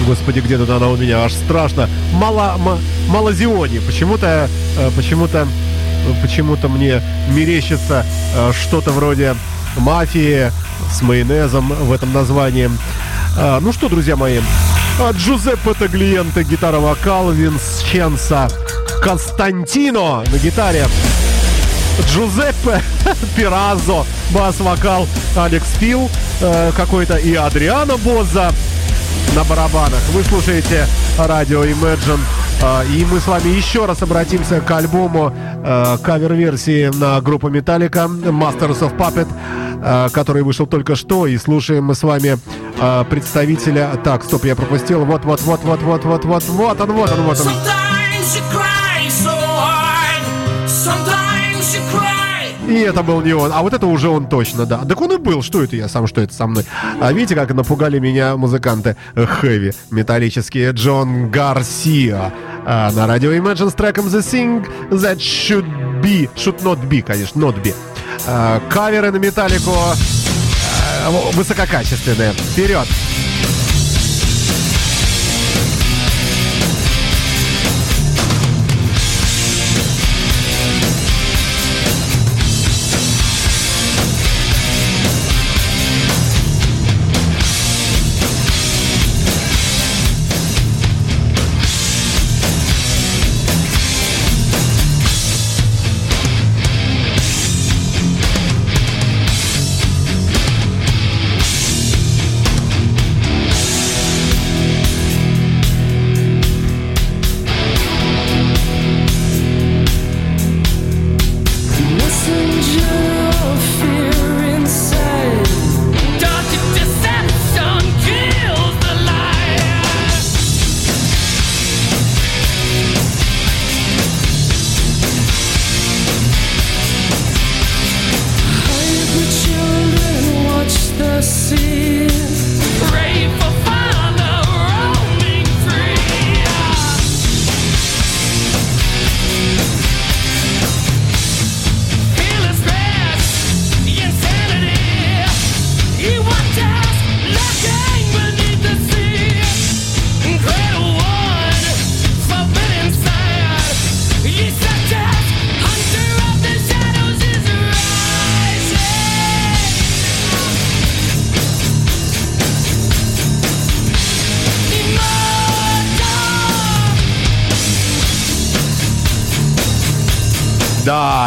Господи, 0.07 0.41
где 0.41 0.57
тут 0.57 0.71
она 0.71 0.89
у 0.89 0.97
меня? 0.97 1.25
Аж 1.25 1.33
страшно. 1.33 1.89
Мало, 2.13 2.57
м- 2.59 2.79
Малозиони. 3.09 3.79
Почему-то, 3.81 4.49
э, 4.79 4.91
почему-то, 4.97 5.47
почему-то 6.23 6.69
мне 6.69 7.03
мерещится 7.31 8.07
э, 8.35 8.53
что-то 8.53 8.93
вроде 8.93 9.35
мафии 9.77 10.51
с 10.93 11.03
майонезом 11.03 11.69
в 11.69 11.93
этом 11.93 12.13
названии. 12.13 12.71
А, 13.41 13.61
ну 13.61 13.73
что, 13.73 13.89
друзья 13.89 14.17
мои, 14.17 14.41
а, 15.01 15.13
Джузеппе 15.13 15.73
Таглиенте, 15.75 16.43
гитара-вокал, 16.43 17.31
Винченца 17.31 18.49
Константино 19.01 20.25
на 20.31 20.39
гитаре. 20.39 20.87
Джузеппе 22.09 22.83
Пиразо, 23.37 24.05
бас-вокал, 24.33 25.07
Алекс 25.37 25.69
Фил 25.79 26.11
э, 26.41 26.73
какой-то 26.77 27.17
и 27.17 27.35
Адриано 27.35 27.97
Боза 27.99 28.53
на 29.37 29.45
барабанах. 29.45 30.01
Вы 30.13 30.23
слушаете 30.25 30.87
радио 31.19 31.65
Imagine. 31.65 32.21
э, 32.63 32.87
и 32.93 33.05
мы 33.05 33.21
с 33.21 33.27
вами 33.27 33.49
еще 33.51 33.87
раз 33.87 34.03
обратимся 34.03 34.61
к 34.61 34.71
альбому 34.71 35.33
э, 35.65 35.99
кавер-версии 36.03 36.91
на 36.95 37.21
группу 37.21 37.49
Металлика 37.49 38.01
Masters 38.09 38.81
of 38.81 38.97
Puppet, 38.97 39.29
э, 39.83 40.09
который 40.13 40.43
вышел 40.43 40.67
только 40.67 40.95
что. 40.97 41.27
И 41.27 41.37
слушаем 41.37 41.85
мы 41.85 41.95
с 41.95 42.03
вами 42.03 42.39
э, 42.81 43.05
представителя... 43.09 43.91
Так, 44.03 44.25
стоп, 44.25 44.45
я 44.45 44.57
пропустил. 44.57 45.05
Вот, 45.05 45.25
вот, 45.25 45.41
вот, 45.43 45.61
вот, 45.63 45.83
вот, 45.83 46.05
вот, 46.05 46.25
вот, 46.25 46.45
вот 46.45 46.81
он, 46.81 46.93
вот 46.93 47.11
он, 47.11 47.23
вот 47.23 47.41
он. 47.41 47.53
И 52.69 52.81
это 52.81 53.03
был 53.03 53.23
не 53.23 53.33
он. 53.33 53.51
А 53.53 53.63
вот 53.63 53.73
это 53.73 53.87
уже 53.87 54.11
он 54.11 54.29
точно, 54.29 54.67
да. 54.67 54.85
Так 54.85 55.01
он 55.01 55.13
и 55.13 55.17
был. 55.17 55.43
Что 55.43 55.63
это 55.63 55.75
я 55.75 55.89
сам, 55.89 56.07
что 56.07 56.21
это 56.21 56.35
со 56.35 56.47
мной? 56.47 56.65
А 57.01 57.13
видите, 57.13 57.35
как 57.35 57.53
напугали 57.55 57.99
меня 57.99 58.37
музыканты 58.37 58.97
хэви, 59.15 59.73
металлические. 59.91 60.73
Джон 60.73 61.31
Гарсия. 61.31 62.33
А, 62.67 62.91
на 62.93 63.07
радио 63.07 63.33
Imagine 63.33 63.71
с 63.71 63.75
треком 63.75 64.07
The 64.07 64.19
Thing 64.19 64.67
That 64.91 65.17
Should 65.17 66.03
Be. 66.03 66.29
Should 66.37 66.63
Not 66.63 66.87
Be, 66.87 67.01
конечно, 67.01 67.41
Not 67.41 67.63
Be. 67.63 67.75
А, 68.27 68.61
каверы 68.69 69.11
на 69.11 69.17
металлику 69.17 69.73
высококачественные. 71.33 72.33
Вперед! 72.33 72.89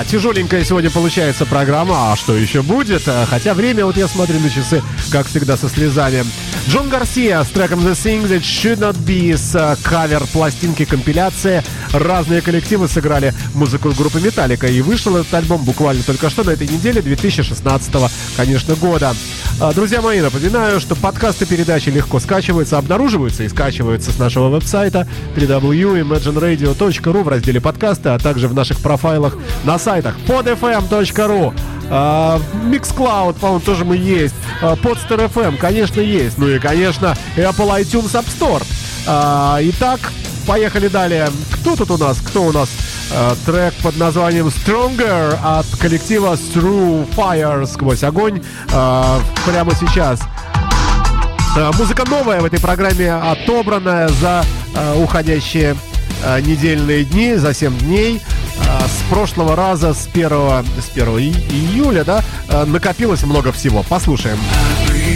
Тяжеленькая 0.05 0.63
сегодня 0.63 0.89
получается 0.89 1.45
программа, 1.45 2.11
а 2.11 2.15
что 2.15 2.35
еще 2.35 2.61
будет? 2.61 3.03
А, 3.07 3.25
Хотя 3.25 3.53
время, 3.53 3.85
вот 3.85 3.97
я 3.97 4.07
смотрю 4.07 4.39
на 4.39 4.49
часы, 4.49 4.81
как 5.11 5.27
всегда, 5.27 5.57
со 5.57 5.69
слезами. 5.69 6.25
Джон 6.67 6.89
Гарсия 6.89 7.43
с 7.43 7.47
треком 7.47 7.79
The 7.79 7.91
Thing 7.91 8.27
That 8.27 8.41
Should 8.41 8.79
Not 8.79 8.97
Be 8.97 9.35
с 9.37 9.55
а, 9.55 9.77
кавер 9.81 10.25
пластинки 10.27 10.85
компиляции. 10.85 11.63
Разные 11.93 12.41
коллективы 12.41 12.87
сыграли 12.87 13.33
музыку 13.53 13.91
группы 13.91 14.19
Металлика. 14.19 14.67
И 14.67 14.81
вышел 14.81 15.17
этот 15.17 15.33
альбом 15.33 15.63
буквально 15.63 16.03
только 16.03 16.29
что 16.29 16.43
на 16.43 16.51
этой 16.51 16.67
неделе 16.67 17.01
2016 17.01 17.93
конечно, 18.37 18.75
года. 18.75 19.13
А, 19.59 19.73
Друзья 19.73 20.01
мои, 20.01 20.21
напоминаю, 20.21 20.79
что 20.79 20.95
подкасты 20.95 21.45
передачи 21.45 21.89
легко 21.89 22.19
скачиваются, 22.19 22.77
обнаруживаются 22.77 23.43
и 23.43 23.49
скачиваются 23.49 24.11
с 24.11 24.17
нашего 24.17 24.49
веб-сайта 24.49 25.07
www.imagineradio.ru 25.35 27.23
в 27.23 27.27
разделе 27.27 27.61
подкасты, 27.61 28.09
а 28.09 28.19
также 28.19 28.47
в 28.47 28.53
наших 28.53 28.79
профайлах 28.79 29.37
на 29.63 29.77
сайтах 29.77 30.15
podfm.ru 30.27 31.53
а, 31.89 32.39
Mixcloud, 32.65 33.33
по-моему, 33.39 33.59
тоже 33.59 33.83
мы 33.83 33.97
есть. 33.97 34.35
А, 34.61 34.75
Podster 34.75 35.29
FM, 35.31 35.57
конечно, 35.57 35.99
есть. 35.99 36.37
Ну 36.37 36.47
и, 36.47 36.57
конечно, 36.57 37.17
Apple 37.35 37.81
iTunes 37.81 38.13
App 38.13 38.25
Store. 38.27 38.63
Итак, 39.03 39.99
поехали 40.45 40.87
далее. 40.87 41.29
Кто 41.53 41.75
тут 41.75 41.91
у 41.91 41.97
нас? 41.97 42.17
Кто 42.17 42.43
у 42.43 42.51
нас? 42.51 42.69
А, 43.13 43.35
Трек 43.45 43.73
под 43.75 43.97
названием 43.97 44.47
Stronger 44.47 45.37
от 45.43 45.65
коллектива 45.79 46.33
Through 46.35 47.07
Fire 47.15 47.65
сквозь 47.67 48.03
огонь. 48.03 48.41
А, 48.73 49.19
Прямо 49.45 49.73
сейчас. 49.75 50.19
А, 51.57 51.71
Музыка 51.77 52.03
новая 52.09 52.41
в 52.41 52.45
этой 52.45 52.59
программе, 52.59 53.13
отобранная 53.13 54.07
за 54.09 54.43
а, 54.75 54.95
уходящие 54.97 55.75
а, 56.23 56.39
недельные 56.39 57.03
дни, 57.03 57.35
за 57.35 57.53
7 57.53 57.77
дней. 57.79 58.21
А, 58.67 58.81
С 58.87 59.09
прошлого 59.09 59.55
раза, 59.55 59.93
с 59.93 60.07
1, 60.13 60.29
с 60.79 60.89
1 60.95 61.17
и- 61.19 61.31
июля, 61.31 62.03
да, 62.03 62.23
а, 62.49 62.65
накопилось 62.65 63.23
много 63.23 63.51
всего. 63.51 63.83
Послушаем. 63.83 64.37
Forget 64.87 65.10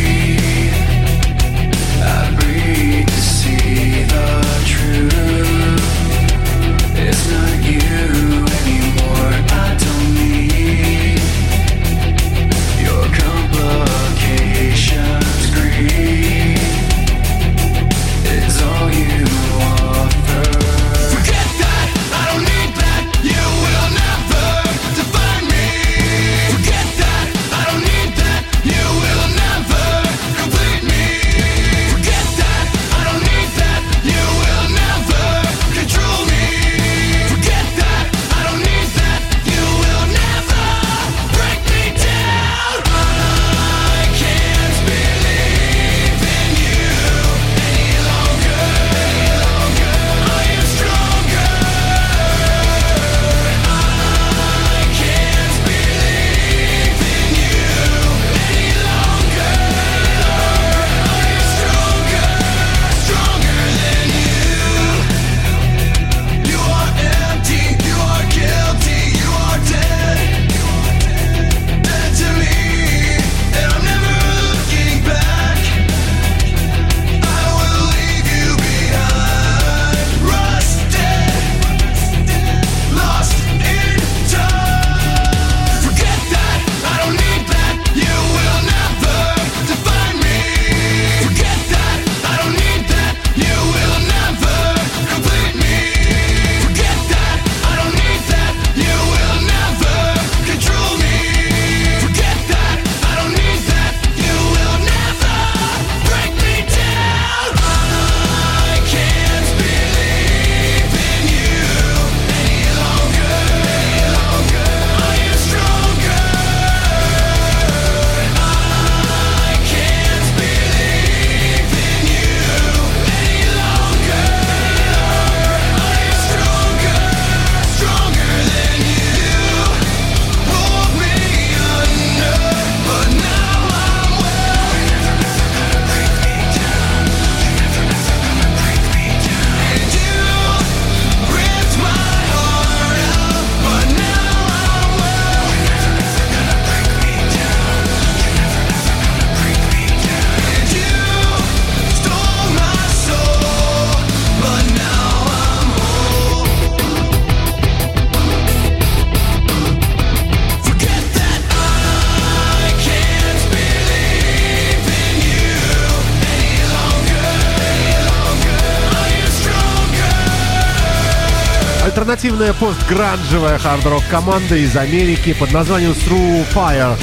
альтернативная 172.35 172.53
постгранжевая 172.53 173.57
хард-рок 173.59 174.03
команда 174.09 174.55
из 174.55 174.75
Америки 174.75 175.33
под 175.39 175.53
названием 175.53 175.91
Through 175.91 176.45
Fire. 176.53 176.97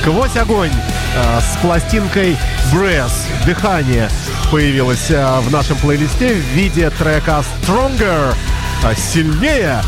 Сквозь 0.00 0.34
огонь 0.36 0.70
э, 0.70 1.40
с 1.40 1.58
пластинкой 1.60 2.36
Breath, 2.72 3.12
дыхание, 3.44 4.08
появилась 4.50 5.10
э, 5.10 5.40
в 5.40 5.52
нашем 5.52 5.76
плейлисте 5.78 6.32
в 6.32 6.38
виде 6.54 6.88
трека 6.90 7.44
Stronger, 7.62 8.34
э, 8.84 8.94
сильнее. 8.96 9.82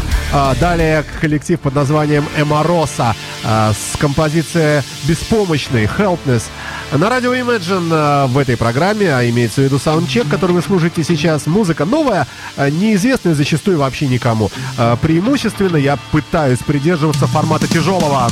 Далее 0.60 1.04
коллектив 1.20 1.58
под 1.58 1.74
названием 1.74 2.24
Эмороса 2.38 3.16
с 3.42 3.96
композицией 3.98 4.84
«Беспомощный» 5.08 5.86
«Helpless». 5.86 6.44
На 6.92 7.08
радио 7.08 7.32
Imagine 7.32 7.88
а, 7.92 8.26
в 8.26 8.36
этой 8.36 8.56
программе, 8.56 9.14
а 9.14 9.28
имеется 9.30 9.60
в 9.60 9.64
виду 9.64 9.78
саундчек, 9.78 10.28
который 10.28 10.52
вы 10.52 10.60
слушаете 10.60 11.04
сейчас, 11.04 11.46
музыка 11.46 11.84
новая, 11.84 12.26
а, 12.56 12.68
неизвестная 12.68 13.34
зачастую 13.34 13.78
вообще 13.78 14.08
никому. 14.08 14.50
А, 14.76 14.96
Преимущественно 14.96 15.76
я 15.76 15.98
пытаюсь 16.10 16.58
придерживаться 16.58 17.28
формата 17.28 17.68
тяжелого. 17.68 18.28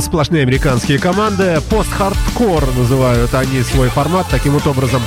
Сплошные 0.00 0.42
американские 0.42 0.98
команды. 0.98 1.60
Пост-хардкор 1.68 2.64
называют 2.76 3.34
они 3.34 3.62
свой 3.62 3.88
формат 3.88 4.26
таким 4.30 4.52
вот 4.52 4.66
образом. 4.66 5.02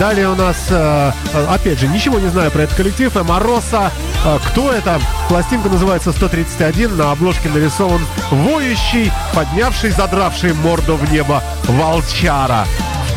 Далее 0.00 0.28
у 0.28 0.34
нас, 0.34 0.66
э, 0.70 1.12
опять 1.48 1.78
же, 1.78 1.88
ничего 1.88 2.18
не 2.18 2.28
знаю 2.28 2.50
про 2.50 2.62
этот 2.62 2.76
коллектив. 2.76 3.14
Мороса. 3.24 3.90
Кто 4.48 4.72
это? 4.72 5.00
Пластинка 5.28 5.68
называется 5.68 6.12
131. 6.12 6.96
На 6.96 7.12
обложке 7.12 7.48
нарисован 7.48 8.00
воющий, 8.30 9.12
поднявший, 9.34 9.90
задравший 9.90 10.52
морду 10.54 10.96
в 10.96 11.12
небо 11.12 11.42
волчара. 11.68 12.66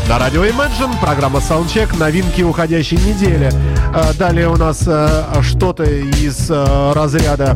На 0.09 0.17
радио 0.17 0.43
Imagine, 0.43 0.99
программа 0.99 1.37
Soundcheck, 1.37 1.95
новинки 1.95 2.41
уходящей 2.41 2.97
недели. 2.97 3.51
Э, 3.93 4.11
Далее 4.17 4.47
у 4.49 4.55
нас 4.55 4.83
э, 4.87 5.23
что-то 5.43 5.83
из 5.83 6.49
э, 6.49 6.93
разряда 6.95 7.53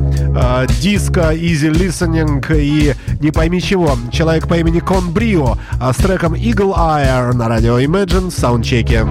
диска, 0.80 1.34
easy 1.34 1.72
listening 1.72 2.46
и 2.56 2.94
не 3.20 3.32
пойми 3.32 3.60
чего. 3.60 3.98
Человек 4.12 4.48
по 4.48 4.54
имени 4.54 4.82
Кон 4.82 5.12
Брио 5.12 5.58
с 5.82 5.96
треком 5.96 6.36
Eagle 6.36 6.78
Eye 6.78 7.34
на 7.34 7.50
радио 7.50 7.80
Imagine 7.80 8.30
в 8.30 8.40
саундчеке. 8.40 9.08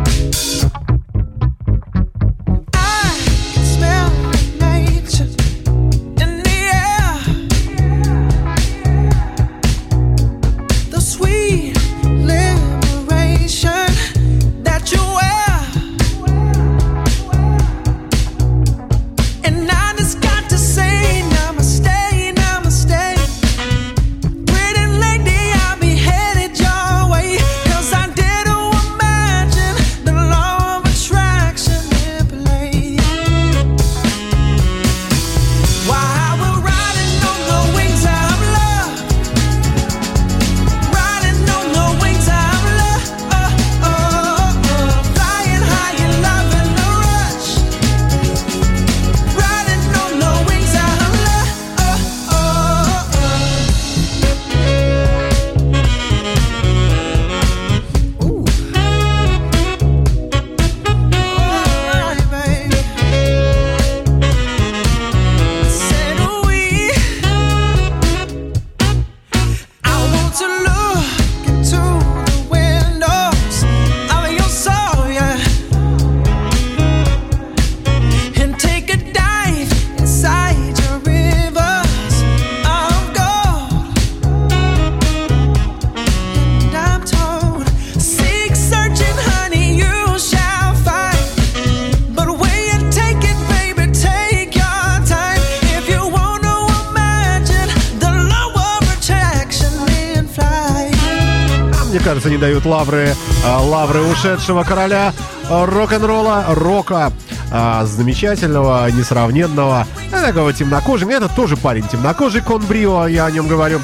Дают 102.63 102.67
лавры, 102.67 103.15
а, 103.45 103.61
лавры 103.61 104.03
ушедшего 104.03 104.63
короля 104.65 105.13
а, 105.49 105.67
рок-н-ролла, 105.67 106.47
рока, 106.49 107.13
а, 107.51 107.85
замечательного, 107.85 108.91
несравненного, 108.91 109.87
такого 110.11 110.53
темнокожего. 110.53 111.11
Это 111.11 111.29
тоже 111.29 111.57
парень 111.57 111.87
темнокожий, 111.89 112.41
Кон 112.41 112.63
Брио, 112.63 113.07
я 113.07 113.27
о 113.27 113.31
нем 113.31 113.49
говорю. 113.49 113.81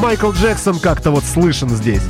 Майкл 0.00 0.30
Джексон 0.32 0.78
как-то 0.78 1.10
вот 1.10 1.24
слышен 1.24 1.68
здесь. 1.70 2.02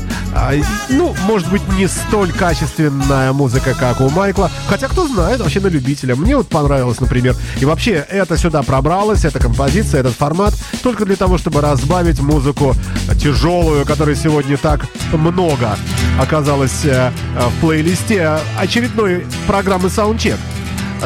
Ну, 0.88 1.14
может 1.26 1.50
быть, 1.50 1.62
не 1.76 1.88
столь 1.88 2.32
качественная 2.32 3.32
музыка, 3.32 3.74
как 3.74 4.00
у 4.00 4.10
Майкла. 4.10 4.50
Хотя, 4.68 4.88
кто 4.88 5.06
знает, 5.08 5.40
вообще 5.40 5.60
на 5.60 5.68
любителя. 5.68 6.14
Мне 6.16 6.36
вот 6.36 6.48
понравилось, 6.48 7.00
например. 7.00 7.34
И 7.60 7.64
вообще, 7.64 7.92
это 8.08 8.36
сюда 8.36 8.62
пробралось, 8.62 9.24
эта 9.24 9.38
композиция, 9.38 10.00
этот 10.00 10.14
формат, 10.14 10.54
только 10.82 11.04
для 11.04 11.16
того, 11.16 11.38
чтобы 11.38 11.60
разбавить 11.60 12.20
музыку 12.20 12.74
тяжелую, 13.20 13.84
которой 13.86 14.16
сегодня 14.16 14.56
так 14.56 14.86
много 15.12 15.76
оказалось 16.20 16.84
э, 16.84 17.10
в 17.34 17.60
плейлисте 17.60 18.38
очередной 18.58 19.26
программы 19.46 19.88
Soundcheck. 19.88 20.38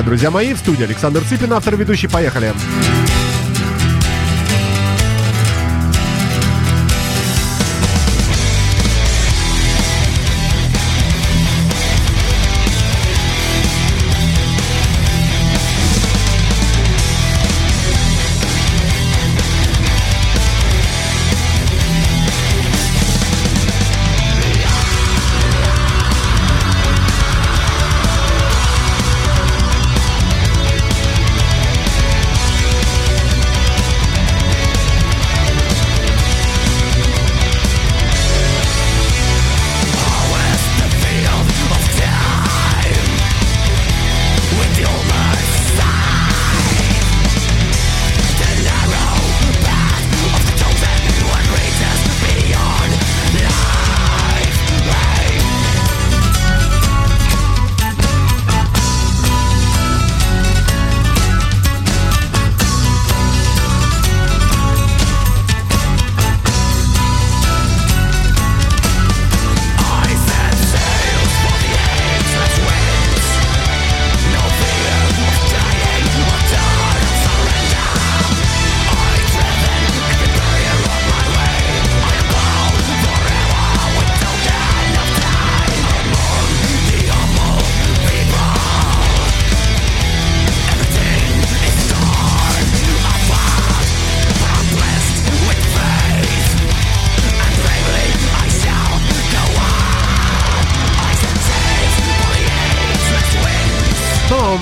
Друзья 0.04 0.30
мои, 0.30 0.54
в 0.54 0.58
студии 0.58 0.84
Александр 0.84 1.22
Цыпин, 1.28 1.52
автор 1.52 1.76
ведущий. 1.76 2.08
Поехали. 2.08 2.52
Ну, 2.54 3.09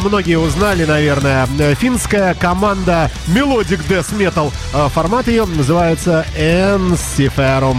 многие 0.05 0.39
узнали, 0.39 0.85
наверное, 0.85 1.47
финская 1.75 2.35
команда 2.35 3.11
Melodic 3.27 3.81
Death 3.89 4.17
Metal. 4.17 4.53
Э, 4.75 4.89
Формат 4.89 5.29
ее 5.29 5.45
называется 5.47 6.27
Ensiferum. 6.37 7.79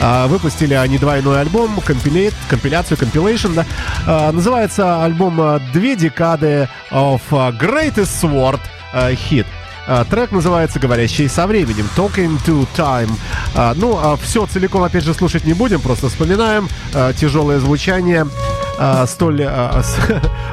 Э, 0.00 0.26
Выпустили 0.26 0.74
они 0.74 0.98
двойной 0.98 1.40
альбом, 1.40 1.80
компилейт, 1.84 2.34
компиляцию, 2.48 2.98
compilation, 2.98 3.54
да. 3.54 3.66
Э, 4.06 4.30
Называется 4.32 5.04
альбом 5.04 5.60
«Две 5.72 5.96
декады 5.96 6.68
of 6.90 7.20
Greatest 7.30 8.22
Sword 8.22 8.60
Hit». 8.94 9.46
А, 9.90 10.04
Трек 10.04 10.32
называется 10.32 10.78
«Говорящий 10.78 11.28
со 11.30 11.46
временем» 11.46 11.88
Talking 11.96 12.38
to 12.44 12.68
Time. 12.76 13.10
А, 13.54 13.72
Ну, 13.74 13.98
все 14.22 14.44
целиком, 14.46 14.82
опять 14.82 15.02
же, 15.02 15.14
слушать 15.14 15.44
не 15.46 15.54
будем, 15.54 15.80
просто 15.80 16.10
вспоминаем 16.10 16.68
а, 16.94 17.14
тяжелое 17.14 17.58
звучание, 17.58 18.26
а, 18.78 19.06
столь, 19.06 19.42
а, 19.44 19.82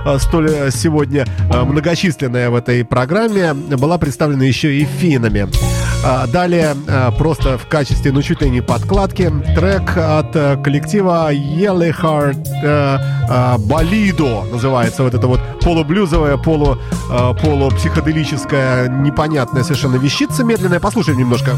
а, 0.05 0.19
столь 0.19 0.71
сегодня 0.71 1.26
многочисленная 1.49 2.49
в 2.49 2.55
этой 2.55 2.84
программе, 2.84 3.53
была 3.53 3.97
представлена 3.97 4.45
еще 4.45 4.73
и 4.76 4.86
финами. 4.86 5.47
Далее, 6.32 6.76
просто 7.17 7.57
в 7.57 7.67
качестве, 7.67 8.11
ну, 8.11 8.21
чуть 8.21 8.41
ли 8.41 8.49
не 8.49 8.61
подкладки, 8.61 9.32
трек 9.55 9.97
от 9.97 10.36
э, 10.36 10.57
коллектива 10.63 11.34
Yellow 11.34 11.93
Heart 11.99 12.47
э, 12.63 12.97
а, 13.28 13.57
Болидо 13.57 14.43
называется 14.51 15.03
вот 15.03 15.13
это 15.13 15.28
вот 15.28 15.39
полублюзовая, 15.61 16.38
полу, 16.38 16.78
э, 17.11 17.34
полупсиходелическая, 17.41 18.88
непонятная 18.88 19.63
совершенно 19.63 19.95
вещица 19.95 20.43
медленная. 20.43 20.80
Послушаем 20.80 21.19
немножко. 21.19 21.57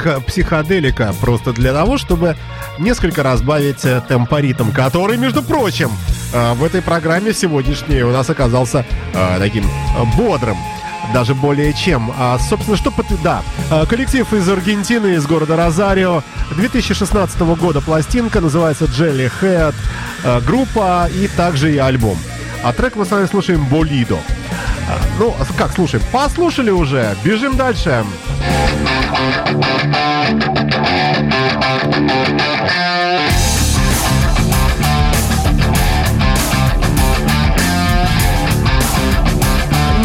Психо- 0.00 0.20
психоделика 0.20 1.14
просто 1.20 1.52
для 1.52 1.72
того, 1.72 1.98
чтобы 1.98 2.36
несколько 2.78 3.22
разбавить 3.22 3.84
э, 3.84 4.00
темпоритм, 4.08 4.70
который, 4.72 5.16
между 5.18 5.42
прочим, 5.42 5.90
э, 6.32 6.52
в 6.54 6.64
этой 6.64 6.82
программе 6.82 7.32
сегодняшней 7.32 8.02
у 8.02 8.10
нас 8.12 8.30
оказался 8.30 8.84
э, 9.12 9.36
таким 9.38 9.64
бодрым. 10.16 10.56
Даже 11.14 11.34
более 11.34 11.72
чем. 11.72 12.12
А, 12.16 12.38
собственно, 12.38 12.76
что... 12.76 12.90
под- 12.92 13.06
Да, 13.22 13.42
коллектив 13.88 14.32
из 14.32 14.48
Аргентины, 14.48 15.14
из 15.14 15.26
города 15.26 15.56
Розарио. 15.56 16.22
2016 16.54 17.40
года 17.40 17.80
пластинка, 17.80 18.40
называется 18.40 18.84
Jelly 18.84 19.30
Head. 19.40 19.74
группа 20.46 21.08
и 21.12 21.26
также 21.26 21.74
и 21.74 21.78
альбом. 21.78 22.16
А 22.62 22.72
трек 22.72 22.94
мы 22.94 23.04
с 23.06 23.10
вами 23.10 23.26
слушаем 23.26 23.64
«Болидо». 23.66 24.18
А, 24.90 24.98
Ну, 25.18 25.34
как 25.56 25.72
слушаем? 25.72 26.02
Послушали 26.10 26.70
уже. 26.70 27.14
Бежим 27.24 27.56
дальше. 27.56 28.04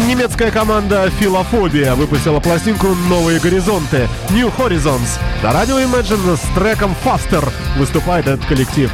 Немецкая 0.06 0.50
команда 0.50 1.10
Филофобия 1.18 1.94
выпустила 1.94 2.38
пластинку 2.38 2.88
«Новые 3.08 3.40
горизонты» 3.40 4.08
New 4.30 4.52
Horizons. 4.56 5.18
На 5.42 5.52
радио 5.52 5.78
Imagine 5.80 6.36
с 6.36 6.54
треком 6.54 6.94
Faster 7.04 7.48
выступает 7.76 8.26
этот 8.28 8.46
коллектив. 8.46 8.90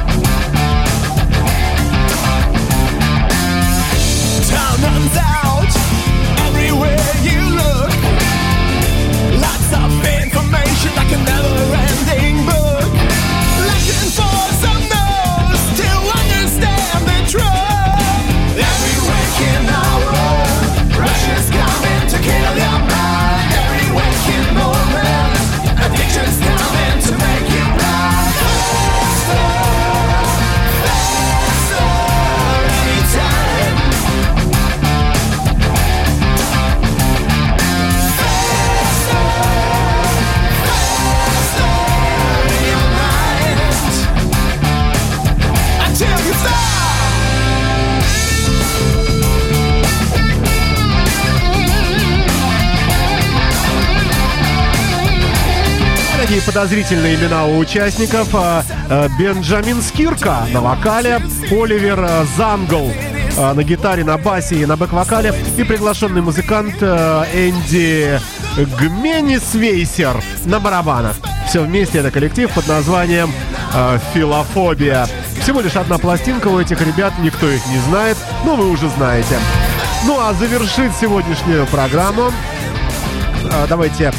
Подозрительные 56.53 57.15
имена 57.15 57.45
у 57.45 57.57
участников. 57.57 58.27
А, 58.33 58.63
а, 58.87 59.09
Бенджамин 59.17 59.81
Скирка 59.81 60.45
на 60.51 60.61
вокале, 60.61 61.19
Оливер 61.49 61.99
а, 61.99 62.25
Зангл 62.37 62.93
на 63.35 63.63
гитаре, 63.63 64.03
на 64.03 64.19
басе 64.19 64.57
и 64.57 64.65
на 64.67 64.75
бэк-вокале 64.75 65.33
и 65.57 65.63
приглашенный 65.63 66.21
музыкант 66.21 66.75
Энди 66.83 68.19
Гменисвейсер 68.55 70.23
на 70.45 70.59
барабанах. 70.59 71.15
Все 71.47 71.61
вместе 71.61 71.97
это 71.97 72.11
коллектив 72.11 72.53
под 72.53 72.67
названием 72.67 73.31
«Филофобия». 74.13 75.07
Всего 75.41 75.61
лишь 75.61 75.75
одна 75.75 75.97
пластинка 75.97 76.49
у 76.49 76.59
этих 76.59 76.79
ребят, 76.81 77.13
никто 77.19 77.49
их 77.49 77.65
не 77.65 77.79
знает, 77.89 78.17
но 78.45 78.55
вы 78.55 78.69
уже 78.69 78.87
знаете. 78.89 79.39
Ну 80.05 80.19
а 80.19 80.31
завершит 80.33 80.91
сегодняшнюю 81.01 81.65
программу 81.65 82.31
давайте, 83.67 84.11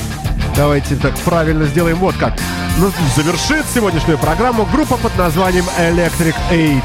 давайте 0.56 0.96
так 0.96 1.14
правильно 1.24 1.64
сделаем 1.66 1.96
вот 1.98 2.14
как. 2.16 2.34
Ну, 2.78 2.90
завершит 3.16 3.64
сегодняшнюю 3.72 4.18
программу 4.18 4.66
группа 4.66 4.96
под 4.96 5.16
названием 5.16 5.64
Electric 5.78 6.34
Age 6.50 6.82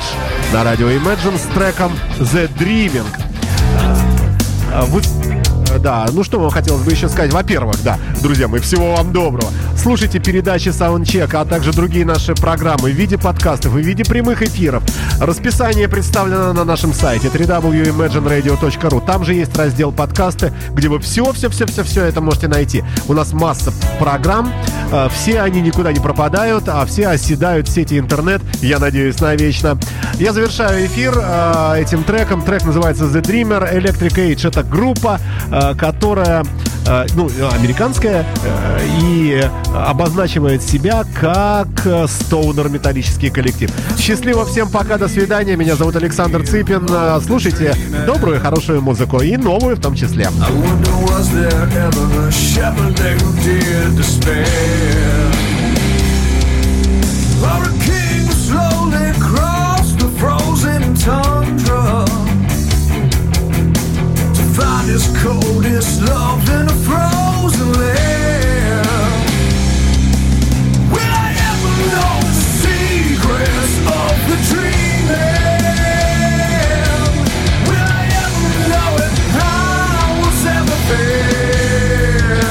на 0.53 0.63
радио 0.63 0.89
Imagine 0.89 1.37
с 1.37 1.53
треком 1.53 1.91
The 2.19 2.49
Dreaming. 2.57 3.05
А, 4.73 4.85
вы- 4.85 5.01
Да, 5.79 6.07
ну 6.11 6.23
что 6.23 6.39
вам 6.39 6.49
хотелось 6.49 6.81
бы 6.83 6.91
еще 6.91 7.07
сказать? 7.09 7.31
Во-первых, 7.31 7.81
да, 7.83 7.97
друзья 8.21 8.47
мои, 8.47 8.59
всего 8.59 8.95
вам 8.95 9.13
доброго. 9.13 9.51
Слушайте 9.77 10.19
передачи 10.19 10.69
Soundcheck, 10.69 11.35
а 11.35 11.45
также 11.45 11.71
другие 11.71 12.05
наши 12.05 12.35
программы 12.35 12.91
в 12.91 12.93
виде 12.93 13.17
подкастов 13.17 13.75
и 13.77 13.81
в 13.81 13.85
виде 13.85 14.03
прямых 14.03 14.41
эфиров. 14.41 14.83
Расписание 15.19 15.87
представлено 15.87 16.53
на 16.53 16.65
нашем 16.65 16.93
сайте 16.93 17.27
www.imagineradio.ru. 17.27 19.05
Там 19.05 19.23
же 19.23 19.33
есть 19.33 19.55
раздел 19.57 19.91
подкасты, 19.91 20.53
где 20.71 20.89
вы 20.89 20.99
все-все-все-все-все 20.99 22.03
это 22.03 22.19
можете 22.21 22.47
найти. 22.47 22.83
У 23.07 23.13
нас 23.13 23.31
масса 23.31 23.71
программ, 23.99 24.51
э, 24.91 25.07
все 25.13 25.41
они 25.41 25.61
никуда 25.61 25.93
не 25.93 25.99
пропадают, 25.99 26.67
а 26.67 26.85
все 26.85 27.07
оседают 27.07 27.67
в 27.67 27.71
сети 27.71 27.97
интернет, 27.97 28.41
я 28.61 28.79
надеюсь, 28.79 29.19
навечно. 29.21 29.77
Я 30.15 30.33
завершаю 30.33 30.85
эфир 30.85 31.13
э, 31.15 31.81
этим 31.81 32.03
треком. 32.03 32.41
Трек 32.41 32.65
называется 32.65 33.05
The 33.05 33.21
Dreamer. 33.21 33.73
Electric 33.73 34.15
Age 34.15 34.47
это 34.47 34.63
группа, 34.63 35.19
э, 35.51 35.75
которая 35.75 36.43
ну, 37.15 37.29
американская 37.51 38.25
э, 38.43 38.79
и 39.03 39.43
обозначивает 39.73 40.61
себя 40.61 41.03
как 41.19 41.67
э, 41.85 42.07
стоунер 42.07 42.69
металлический 42.69 43.29
коллектив. 43.29 43.71
Счастливо 43.97 44.45
всем, 44.45 44.69
пока, 44.69 44.97
до 44.97 45.07
свидания. 45.07 45.55
Меня 45.55 45.75
зовут 45.75 45.95
Александр 45.95 46.45
Цыпин. 46.45 46.87
Э, 46.89 47.19
Слушайте 47.25 47.75
добрую 48.05 48.39
хорошую 48.39 48.81
музыку, 48.81 49.21
и 49.21 49.37
новую 49.37 49.75
в 49.75 49.81
том 49.81 49.95
числе. 49.95 50.25
I 50.25 50.29
wonder 50.29 50.91
was 51.05 51.29
there 51.33 51.67
ever 51.77 52.27
a? 52.27 52.29
To 64.89 64.97
find 64.97 65.01
his 65.01 65.07
coldest 65.23 66.01
love 66.01 66.49
in 66.49 66.67
a 66.67 66.73
frozen 66.85 67.71
lair? 67.73 68.81
Will 70.91 71.13
I 71.13 71.33
ever 71.51 71.73
know 71.93 72.19
the 72.21 72.33
secrets 72.61 73.73
of 73.85 74.13
the 74.29 74.37
dreaming? 74.49 75.29
Will 77.67 77.89
I 77.89 78.05
ever 78.23 78.49
know 78.69 78.91
it? 79.05 79.13
How 79.37 80.05
was 80.21 80.45
ever 80.45 80.77
fair? 80.89 82.41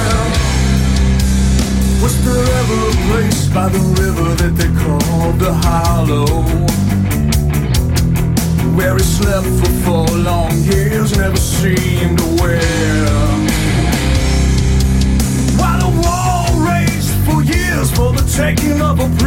Was 2.03 2.15
there 2.25 2.49
ever 2.61 2.81
a 2.89 2.97
place 3.09 3.41
by 3.49 3.69
the 3.69 3.83
river 4.03 4.29
that 4.43 4.55
they 4.57 4.71
called 4.83 5.39
the 5.39 5.53
Hollow? 5.53 6.48
Taking 18.39 18.81
of 18.81 19.01
a 19.01 19.18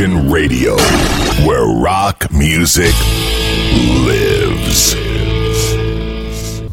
Radio, 0.00 0.76
where 1.44 1.64
rock 1.64 2.30
music. 2.30 2.94